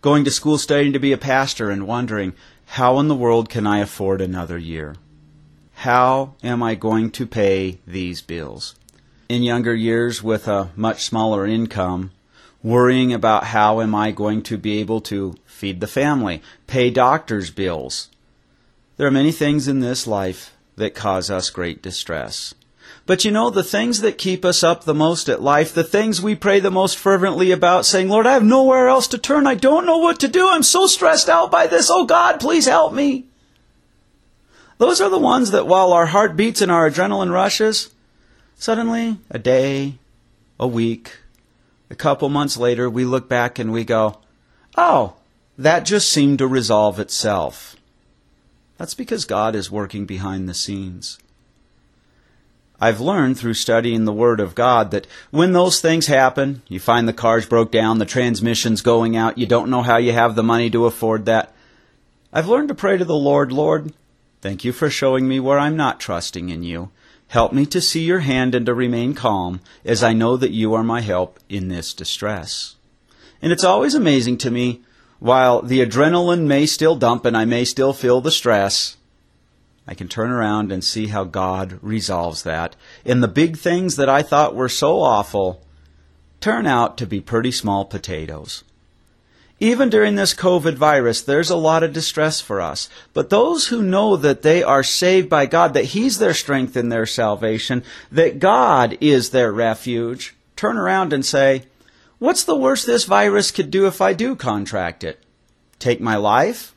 going 0.00 0.24
to 0.24 0.30
school 0.30 0.58
studying 0.58 0.92
to 0.92 1.00
be 1.00 1.12
a 1.12 1.18
pastor 1.18 1.70
and 1.70 1.86
wondering, 1.86 2.32
how 2.74 3.00
in 3.00 3.08
the 3.08 3.16
world 3.16 3.48
can 3.48 3.66
I 3.66 3.80
afford 3.80 4.20
another 4.20 4.56
year? 4.56 4.94
How 5.74 6.34
am 6.44 6.62
I 6.62 6.76
going 6.76 7.10
to 7.10 7.26
pay 7.26 7.80
these 7.84 8.22
bills? 8.22 8.76
In 9.28 9.42
younger 9.42 9.74
years, 9.74 10.22
with 10.22 10.46
a 10.46 10.70
much 10.76 11.02
smaller 11.02 11.44
income, 11.44 12.12
worrying 12.62 13.12
about 13.12 13.42
how 13.42 13.80
am 13.80 13.92
I 13.96 14.12
going 14.12 14.42
to 14.44 14.56
be 14.56 14.78
able 14.78 15.00
to 15.02 15.34
feed 15.46 15.80
the 15.80 15.88
family, 15.88 16.42
pay 16.68 16.90
doctor's 16.90 17.50
bills. 17.50 18.08
There 18.98 19.06
are 19.08 19.10
many 19.10 19.32
things 19.32 19.66
in 19.66 19.80
this 19.80 20.06
life 20.06 20.56
that 20.76 20.94
cause 20.94 21.28
us 21.28 21.50
great 21.50 21.82
distress. 21.82 22.54
But 23.10 23.24
you 23.24 23.32
know, 23.32 23.50
the 23.50 23.64
things 23.64 24.02
that 24.02 24.18
keep 24.18 24.44
us 24.44 24.62
up 24.62 24.84
the 24.84 24.94
most 24.94 25.28
at 25.28 25.42
life, 25.42 25.74
the 25.74 25.82
things 25.82 26.22
we 26.22 26.36
pray 26.36 26.60
the 26.60 26.70
most 26.70 26.96
fervently 26.96 27.50
about, 27.50 27.84
saying, 27.84 28.08
Lord, 28.08 28.24
I 28.24 28.34
have 28.34 28.44
nowhere 28.44 28.86
else 28.86 29.08
to 29.08 29.18
turn. 29.18 29.48
I 29.48 29.56
don't 29.56 29.84
know 29.84 29.98
what 29.98 30.20
to 30.20 30.28
do. 30.28 30.48
I'm 30.48 30.62
so 30.62 30.86
stressed 30.86 31.28
out 31.28 31.50
by 31.50 31.66
this. 31.66 31.90
Oh 31.90 32.06
God, 32.06 32.38
please 32.38 32.66
help 32.66 32.92
me. 32.92 33.26
Those 34.78 35.00
are 35.00 35.10
the 35.10 35.18
ones 35.18 35.50
that 35.50 35.66
while 35.66 35.92
our 35.92 36.06
heart 36.06 36.36
beats 36.36 36.60
and 36.60 36.70
our 36.70 36.88
adrenaline 36.88 37.32
rushes, 37.32 37.92
suddenly, 38.54 39.18
a 39.28 39.40
day, 39.40 39.94
a 40.60 40.68
week, 40.68 41.18
a 41.90 41.96
couple 41.96 42.28
months 42.28 42.56
later, 42.56 42.88
we 42.88 43.04
look 43.04 43.28
back 43.28 43.58
and 43.58 43.72
we 43.72 43.82
go, 43.82 44.20
oh, 44.78 45.14
that 45.58 45.80
just 45.80 46.10
seemed 46.10 46.38
to 46.38 46.46
resolve 46.46 47.00
itself. 47.00 47.74
That's 48.78 48.94
because 48.94 49.24
God 49.24 49.56
is 49.56 49.68
working 49.68 50.06
behind 50.06 50.48
the 50.48 50.54
scenes. 50.54 51.18
I've 52.80 53.00
learned 53.00 53.38
through 53.38 53.54
studying 53.54 54.04
the 54.04 54.12
Word 54.12 54.40
of 54.40 54.54
God 54.54 54.90
that 54.90 55.06
when 55.30 55.52
those 55.52 55.80
things 55.80 56.06
happen, 56.06 56.62
you 56.66 56.80
find 56.80 57.06
the 57.06 57.12
cars 57.12 57.44
broke 57.44 57.70
down, 57.70 57.98
the 57.98 58.06
transmission's 58.06 58.80
going 58.80 59.16
out, 59.16 59.36
you 59.36 59.46
don't 59.46 59.68
know 59.68 59.82
how 59.82 59.98
you 59.98 60.12
have 60.12 60.34
the 60.34 60.42
money 60.42 60.70
to 60.70 60.86
afford 60.86 61.26
that. 61.26 61.52
I've 62.32 62.48
learned 62.48 62.68
to 62.68 62.74
pray 62.74 62.96
to 62.96 63.04
the 63.04 63.14
Lord, 63.14 63.52
Lord, 63.52 63.92
thank 64.40 64.64
you 64.64 64.72
for 64.72 64.88
showing 64.88 65.28
me 65.28 65.40
where 65.40 65.58
I'm 65.58 65.76
not 65.76 66.00
trusting 66.00 66.48
in 66.48 66.62
you. 66.62 66.90
Help 67.28 67.52
me 67.52 67.66
to 67.66 67.80
see 67.80 68.02
your 68.02 68.20
hand 68.20 68.54
and 68.54 68.64
to 68.66 68.74
remain 68.74 69.14
calm, 69.14 69.60
as 69.84 70.02
I 70.02 70.14
know 70.14 70.36
that 70.36 70.50
you 70.50 70.72
are 70.74 70.82
my 70.82 71.00
help 71.02 71.38
in 71.48 71.68
this 71.68 71.92
distress. 71.92 72.76
And 73.42 73.52
it's 73.52 73.62
always 73.62 73.94
amazing 73.94 74.38
to 74.38 74.50
me, 74.50 74.80
while 75.18 75.60
the 75.60 75.84
adrenaline 75.84 76.46
may 76.46 76.66
still 76.66 76.96
dump 76.96 77.24
and 77.26 77.36
I 77.36 77.44
may 77.44 77.64
still 77.64 77.92
feel 77.92 78.20
the 78.20 78.30
stress, 78.30 78.96
I 79.90 79.94
can 79.94 80.06
turn 80.06 80.30
around 80.30 80.70
and 80.70 80.84
see 80.84 81.08
how 81.08 81.24
God 81.24 81.80
resolves 81.82 82.44
that. 82.44 82.76
And 83.04 83.20
the 83.20 83.28
big 83.28 83.58
things 83.58 83.96
that 83.96 84.08
I 84.08 84.22
thought 84.22 84.54
were 84.54 84.68
so 84.68 85.00
awful 85.00 85.66
turn 86.40 86.64
out 86.64 86.96
to 86.98 87.06
be 87.06 87.20
pretty 87.20 87.50
small 87.50 87.84
potatoes. 87.84 88.62
Even 89.58 89.90
during 89.90 90.14
this 90.14 90.32
COVID 90.32 90.74
virus, 90.74 91.20
there's 91.20 91.50
a 91.50 91.56
lot 91.56 91.82
of 91.82 91.92
distress 91.92 92.40
for 92.40 92.60
us. 92.60 92.88
But 93.12 93.30
those 93.30 93.66
who 93.66 93.82
know 93.82 94.16
that 94.16 94.42
they 94.42 94.62
are 94.62 94.84
saved 94.84 95.28
by 95.28 95.46
God, 95.46 95.74
that 95.74 95.86
He's 95.86 96.18
their 96.18 96.34
strength 96.34 96.76
and 96.76 96.90
their 96.90 97.04
salvation, 97.04 97.82
that 98.12 98.38
God 98.38 98.96
is 99.00 99.30
their 99.30 99.50
refuge, 99.50 100.36
turn 100.54 100.78
around 100.78 101.12
and 101.12 101.26
say, 101.26 101.64
What's 102.20 102.44
the 102.44 102.56
worst 102.56 102.86
this 102.86 103.04
virus 103.04 103.50
could 103.50 103.72
do 103.72 103.88
if 103.88 104.00
I 104.00 104.12
do 104.12 104.36
contract 104.36 105.02
it? 105.02 105.18
Take 105.80 106.00
my 106.00 106.14
life? 106.14 106.74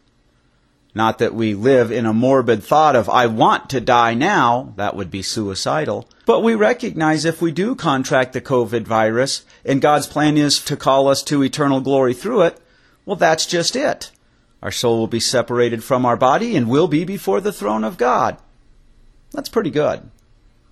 Not 0.95 1.17
that 1.17 1.33
we 1.33 1.55
live 1.55 1.91
in 1.91 2.05
a 2.05 2.13
morbid 2.13 2.63
thought 2.63 2.95
of, 2.95 3.09
I 3.09 3.25
want 3.25 3.69
to 3.71 3.81
die 3.81 4.13
now. 4.13 4.73
That 4.75 4.95
would 4.95 5.09
be 5.09 5.23
suicidal. 5.23 6.07
But 6.25 6.41
we 6.41 6.53
recognize 6.53 7.25
if 7.25 7.41
we 7.41 7.51
do 7.51 7.73
contract 7.73 8.33
the 8.33 8.41
COVID 8.41 8.83
virus 8.83 9.43
and 9.65 9.81
God's 9.81 10.05
plan 10.05 10.37
is 10.37 10.63
to 10.65 10.77
call 10.77 11.07
us 11.07 11.23
to 11.23 11.43
eternal 11.43 11.81
glory 11.81 12.13
through 12.13 12.43
it, 12.43 12.59
well, 13.05 13.15
that's 13.15 13.45
just 13.45 13.75
it. 13.75 14.11
Our 14.61 14.71
soul 14.71 14.99
will 14.99 15.07
be 15.07 15.19
separated 15.19 15.83
from 15.83 16.05
our 16.05 16.15
body 16.15 16.55
and 16.55 16.69
will 16.69 16.87
be 16.87 17.03
before 17.03 17.41
the 17.41 17.51
throne 17.51 17.83
of 17.83 17.97
God. 17.97 18.37
That's 19.31 19.49
pretty 19.49 19.71
good. 19.71 20.09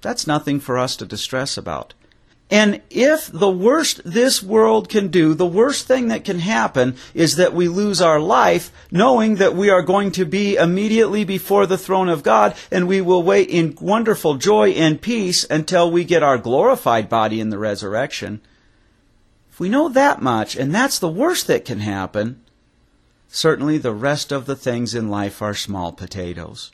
That's 0.01 0.27
nothing 0.27 0.59
for 0.59 0.77
us 0.77 0.95
to 0.97 1.05
distress 1.05 1.57
about. 1.57 1.93
And 2.51 2.81
if 2.89 3.27
the 3.27 3.49
worst 3.49 4.01
this 4.03 4.43
world 4.43 4.89
can 4.89 5.07
do, 5.07 5.33
the 5.33 5.45
worst 5.45 5.87
thing 5.87 6.09
that 6.09 6.25
can 6.25 6.39
happen 6.39 6.97
is 7.13 7.37
that 7.37 7.53
we 7.53 7.69
lose 7.69 8.01
our 8.01 8.19
life, 8.19 8.73
knowing 8.91 9.35
that 9.35 9.55
we 9.55 9.69
are 9.69 9.81
going 9.81 10.11
to 10.11 10.25
be 10.25 10.57
immediately 10.57 11.23
before 11.23 11.65
the 11.65 11.77
throne 11.77 12.09
of 12.09 12.23
God, 12.23 12.53
and 12.69 12.89
we 12.89 12.99
will 12.99 13.23
wait 13.23 13.49
in 13.49 13.77
wonderful 13.79 14.35
joy 14.35 14.71
and 14.71 15.01
peace 15.01 15.45
until 15.49 15.89
we 15.89 16.03
get 16.03 16.23
our 16.23 16.37
glorified 16.37 17.07
body 17.07 17.39
in 17.39 17.51
the 17.51 17.57
resurrection. 17.57 18.41
If 19.49 19.61
we 19.61 19.69
know 19.69 19.87
that 19.87 20.21
much, 20.21 20.57
and 20.57 20.75
that's 20.75 20.99
the 20.99 21.07
worst 21.07 21.47
that 21.47 21.63
can 21.63 21.79
happen, 21.79 22.41
certainly 23.29 23.77
the 23.77 23.93
rest 23.93 24.33
of 24.33 24.45
the 24.45 24.57
things 24.57 24.93
in 24.93 25.07
life 25.07 25.41
are 25.41 25.53
small 25.53 25.93
potatoes. 25.93 26.71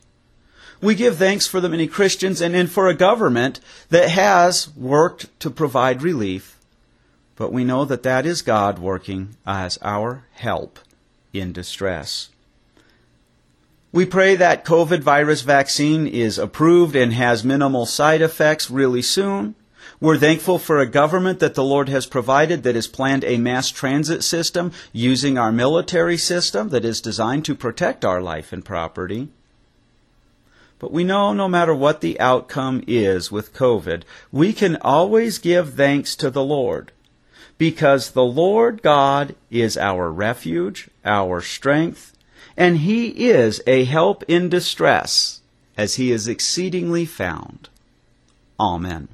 We 0.80 0.94
give 0.94 1.18
thanks 1.18 1.48
for 1.48 1.60
the 1.60 1.70
many 1.70 1.88
Christians 1.88 2.40
and, 2.40 2.56
and 2.56 2.70
for 2.70 2.88
a 2.88 2.94
government 2.94 3.60
that 3.90 4.10
has 4.10 4.70
worked 4.76 5.40
to 5.40 5.50
provide 5.50 6.04
relief, 6.04 6.60
but 7.36 7.52
we 7.52 7.64
know 7.64 7.84
that 7.86 8.04
that 8.04 8.26
is 8.26 8.42
God 8.42 8.78
working 8.78 9.38
as 9.46 9.80
our 9.82 10.26
help 10.34 10.80
in 11.34 11.52
distress. 11.52 12.30
We 13.92 14.06
pray 14.06 14.36
that 14.36 14.66
COVID 14.66 15.00
virus 15.00 15.42
vaccine 15.42 16.06
is 16.06 16.38
approved 16.38 16.96
and 16.96 17.14
has 17.14 17.44
minimal 17.44 17.86
side 17.86 18.22
effects 18.22 18.70
really 18.70 19.02
soon. 19.02 19.56
We're 20.00 20.18
thankful 20.18 20.60
for 20.60 20.80
a 20.80 20.86
government 20.86 21.40
that 21.40 21.56
the 21.56 21.64
Lord 21.64 21.90
has 21.90 22.06
provided 22.06 22.62
that 22.62 22.76
has 22.76 22.88
planned 22.88 23.24
a 23.24 23.38
mass 23.38 23.72
transit 23.72 24.24
system 24.24 24.72
using 24.94 25.40
our 25.40 25.52
military 25.52 26.18
system 26.18 26.70
that 26.70 26.86
is 26.86 27.02
designed 27.02 27.46
to 27.46 27.56
protect 27.56 28.06
our 28.06 28.22
life 28.22 28.54
and 28.54 28.64
property. 28.64 29.30
But 30.80 30.92
we 30.92 31.04
know 31.04 31.34
no 31.34 31.48
matter 31.48 31.74
what 31.74 32.02
the 32.02 32.20
outcome 32.20 32.84
is 32.86 33.32
with 33.32 33.54
COVID, 33.54 34.04
we 34.32 34.54
can 34.54 34.76
always 34.78 35.40
give 35.40 35.74
thanks 35.74 36.16
to 36.18 36.30
the 36.30 36.44
Lord. 36.44 36.92
Because 37.58 38.12
the 38.12 38.24
Lord 38.24 38.84
God 38.84 39.36
is 39.50 39.78
our 39.78 40.12
refuge, 40.12 40.90
our 41.04 41.42
strength, 41.42 42.16
and 42.56 42.78
He 42.80 43.30
is 43.30 43.62
a 43.66 43.86
help 43.86 44.24
in 44.28 44.50
distress, 44.50 45.42
as 45.76 45.96
He 45.96 46.12
is 46.12 46.28
exceedingly 46.28 47.06
found. 47.06 47.70
Amen. 48.60 49.08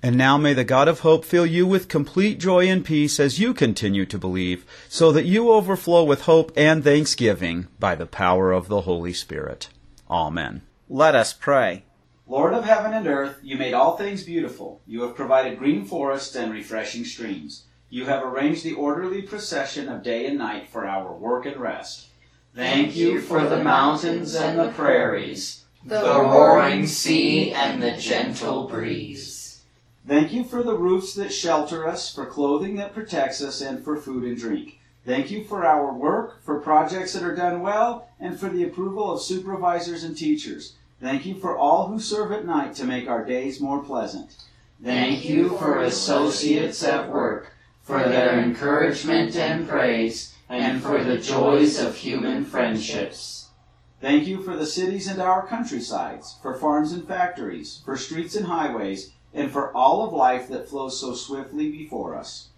And 0.00 0.16
now 0.16 0.36
may 0.36 0.54
the 0.54 0.62
God 0.62 0.86
of 0.86 1.00
hope 1.00 1.24
fill 1.24 1.46
you 1.46 1.66
with 1.66 1.88
complete 1.88 2.38
joy 2.38 2.68
and 2.68 2.84
peace 2.84 3.18
as 3.18 3.40
you 3.40 3.52
continue 3.52 4.06
to 4.06 4.18
believe, 4.18 4.64
so 4.88 5.10
that 5.10 5.24
you 5.24 5.50
overflow 5.50 6.04
with 6.04 6.22
hope 6.22 6.52
and 6.56 6.84
thanksgiving 6.84 7.66
by 7.80 7.96
the 7.96 8.06
power 8.06 8.52
of 8.52 8.68
the 8.68 8.82
Holy 8.82 9.12
Spirit. 9.12 9.68
Amen. 10.08 10.62
Let 10.90 11.14
us 11.14 11.34
pray. 11.34 11.84
Lord 12.26 12.54
of 12.54 12.64
heaven 12.64 12.94
and 12.94 13.06
earth, 13.06 13.40
you 13.42 13.58
made 13.58 13.74
all 13.74 13.98
things 13.98 14.22
beautiful. 14.22 14.80
You 14.86 15.02
have 15.02 15.14
provided 15.14 15.58
green 15.58 15.84
forests 15.84 16.34
and 16.34 16.50
refreshing 16.50 17.04
streams. 17.04 17.64
You 17.90 18.06
have 18.06 18.24
arranged 18.24 18.64
the 18.64 18.72
orderly 18.72 19.20
procession 19.20 19.90
of 19.90 20.02
day 20.02 20.24
and 20.24 20.38
night 20.38 20.70
for 20.70 20.86
our 20.86 21.12
work 21.12 21.44
and 21.44 21.58
rest. 21.58 22.06
Thank 22.54 22.96
you 22.96 23.20
for 23.20 23.46
the 23.46 23.62
mountains 23.62 24.34
and 24.34 24.58
the 24.58 24.70
prairies, 24.72 25.66
the 25.84 26.02
roaring 26.02 26.86
sea 26.86 27.52
and 27.52 27.82
the 27.82 27.92
gentle 27.98 28.66
breeze. 28.66 29.60
Thank 30.06 30.32
you 30.32 30.42
for 30.42 30.62
the 30.62 30.76
roofs 30.76 31.12
that 31.14 31.34
shelter 31.34 31.86
us, 31.86 32.14
for 32.14 32.24
clothing 32.24 32.76
that 32.76 32.94
protects 32.94 33.42
us, 33.42 33.60
and 33.60 33.84
for 33.84 33.98
food 33.98 34.24
and 34.24 34.38
drink. 34.38 34.78
Thank 35.04 35.30
you 35.30 35.44
for 35.44 35.66
our 35.66 35.92
work, 35.92 36.42
for 36.42 36.60
projects 36.60 37.12
that 37.12 37.22
are 37.22 37.34
done 37.34 37.60
well, 37.60 38.08
and 38.18 38.38
for 38.38 38.48
the 38.48 38.64
approval 38.64 39.12
of 39.12 39.22
supervisors 39.22 40.04
and 40.04 40.16
teachers. 40.16 40.74
Thank 41.00 41.26
you 41.26 41.34
for 41.36 41.56
all 41.56 41.86
who 41.86 42.00
serve 42.00 42.32
at 42.32 42.44
night 42.44 42.74
to 42.74 42.84
make 42.84 43.08
our 43.08 43.24
days 43.24 43.60
more 43.60 43.82
pleasant. 43.82 44.36
Thank 44.82 45.24
you 45.24 45.56
for 45.56 45.80
associates 45.80 46.82
at 46.82 47.08
work, 47.08 47.52
for 47.82 48.00
their 48.00 48.40
encouragement 48.40 49.36
and 49.36 49.68
praise, 49.68 50.34
and 50.48 50.82
for 50.82 51.02
the 51.02 51.18
joys 51.18 51.78
of 51.78 51.96
human 51.96 52.44
friendships. 52.44 53.48
Thank 54.00 54.26
you 54.26 54.42
for 54.42 54.56
the 54.56 54.66
cities 54.66 55.08
and 55.08 55.20
our 55.20 55.46
countrysides, 55.46 56.36
for 56.42 56.54
farms 56.54 56.92
and 56.92 57.06
factories, 57.06 57.80
for 57.84 57.96
streets 57.96 58.34
and 58.36 58.46
highways, 58.46 59.12
and 59.34 59.50
for 59.50 59.72
all 59.76 60.06
of 60.06 60.12
life 60.12 60.48
that 60.48 60.68
flows 60.68 61.00
so 61.00 61.14
swiftly 61.14 61.70
before 61.70 62.16
us. 62.16 62.48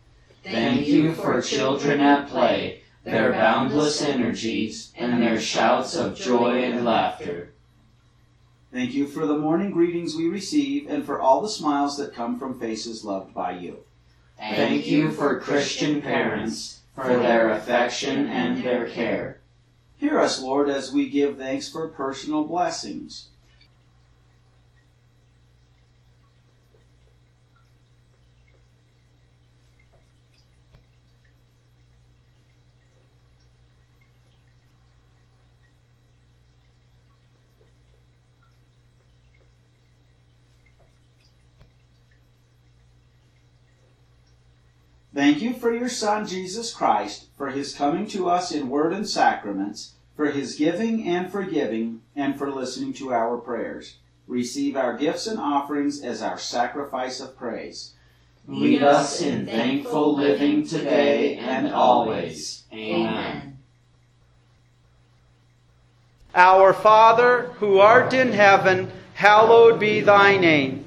Thank 0.44 0.86
you 0.86 1.14
for 1.14 1.42
children 1.42 2.00
at 2.00 2.28
play, 2.28 2.82
their 3.04 3.32
boundless 3.32 4.02
energies, 4.02 4.92
and 4.96 5.22
their 5.22 5.40
shouts 5.40 5.94
of 5.94 6.16
joy 6.16 6.62
and 6.62 6.84
laughter. 6.84 7.52
Thank 8.72 8.94
you 8.94 9.08
for 9.08 9.26
the 9.26 9.36
morning 9.36 9.72
greetings 9.72 10.14
we 10.14 10.28
receive 10.28 10.88
and 10.88 11.04
for 11.04 11.20
all 11.20 11.40
the 11.40 11.48
smiles 11.48 11.96
that 11.96 12.14
come 12.14 12.38
from 12.38 12.60
faces 12.60 13.04
loved 13.04 13.34
by 13.34 13.52
you. 13.58 13.78
Thank 14.38 14.86
you 14.86 15.10
for 15.10 15.40
Christian 15.40 16.00
parents, 16.00 16.80
for 16.94 17.08
their 17.08 17.50
affection 17.50 18.28
and 18.28 18.62
their 18.62 18.88
care. 18.88 19.40
Hear 19.96 20.20
us, 20.20 20.40
Lord, 20.40 20.70
as 20.70 20.92
we 20.92 21.08
give 21.08 21.36
thanks 21.36 21.68
for 21.68 21.88
personal 21.88 22.44
blessings. 22.44 23.26
Thank 45.20 45.42
you 45.42 45.52
for 45.52 45.70
your 45.70 45.90
Son, 45.90 46.26
Jesus 46.26 46.72
Christ, 46.72 47.26
for 47.36 47.50
his 47.50 47.74
coming 47.74 48.06
to 48.06 48.30
us 48.30 48.52
in 48.52 48.70
word 48.70 48.94
and 48.94 49.06
sacraments, 49.06 49.92
for 50.16 50.30
his 50.30 50.54
giving 50.54 51.06
and 51.06 51.30
forgiving, 51.30 52.00
and 52.16 52.38
for 52.38 52.50
listening 52.50 52.94
to 52.94 53.12
our 53.12 53.36
prayers. 53.36 53.98
Receive 54.26 54.78
our 54.78 54.96
gifts 54.96 55.26
and 55.26 55.38
offerings 55.38 56.00
as 56.00 56.22
our 56.22 56.38
sacrifice 56.38 57.20
of 57.20 57.36
praise. 57.36 57.92
Lead 58.48 58.82
us 58.82 59.20
in 59.20 59.44
thankful 59.44 60.16
living 60.16 60.66
today 60.66 61.36
and 61.36 61.70
always. 61.70 62.62
Amen. 62.72 63.58
Our 66.34 66.72
Father, 66.72 67.50
who 67.58 67.78
art 67.78 68.14
in 68.14 68.32
heaven, 68.32 68.90
hallowed 69.12 69.78
be 69.78 70.00
thy 70.00 70.38
name. 70.38 70.86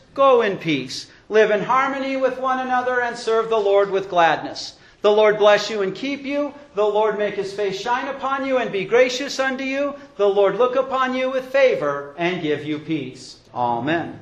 Go 0.13 0.41
in 0.41 0.57
peace. 0.57 1.07
Live 1.29 1.51
in 1.51 1.61
harmony 1.61 2.17
with 2.17 2.39
one 2.39 2.59
another 2.59 3.01
and 3.01 3.17
serve 3.17 3.49
the 3.49 3.57
Lord 3.57 3.89
with 3.89 4.09
gladness. 4.09 4.75
The 5.01 5.11
Lord 5.11 5.37
bless 5.37 5.69
you 5.69 5.81
and 5.81 5.95
keep 5.95 6.23
you. 6.23 6.53
The 6.75 6.85
Lord 6.85 7.17
make 7.17 7.35
his 7.35 7.53
face 7.53 7.79
shine 7.79 8.07
upon 8.07 8.45
you 8.45 8.57
and 8.57 8.71
be 8.71 8.85
gracious 8.85 9.39
unto 9.39 9.63
you. 9.63 9.95
The 10.17 10.29
Lord 10.29 10.57
look 10.57 10.75
upon 10.75 11.15
you 11.15 11.31
with 11.31 11.45
favor 11.45 12.13
and 12.17 12.41
give 12.41 12.65
you 12.65 12.77
peace. 12.79 13.37
Amen. 13.53 14.19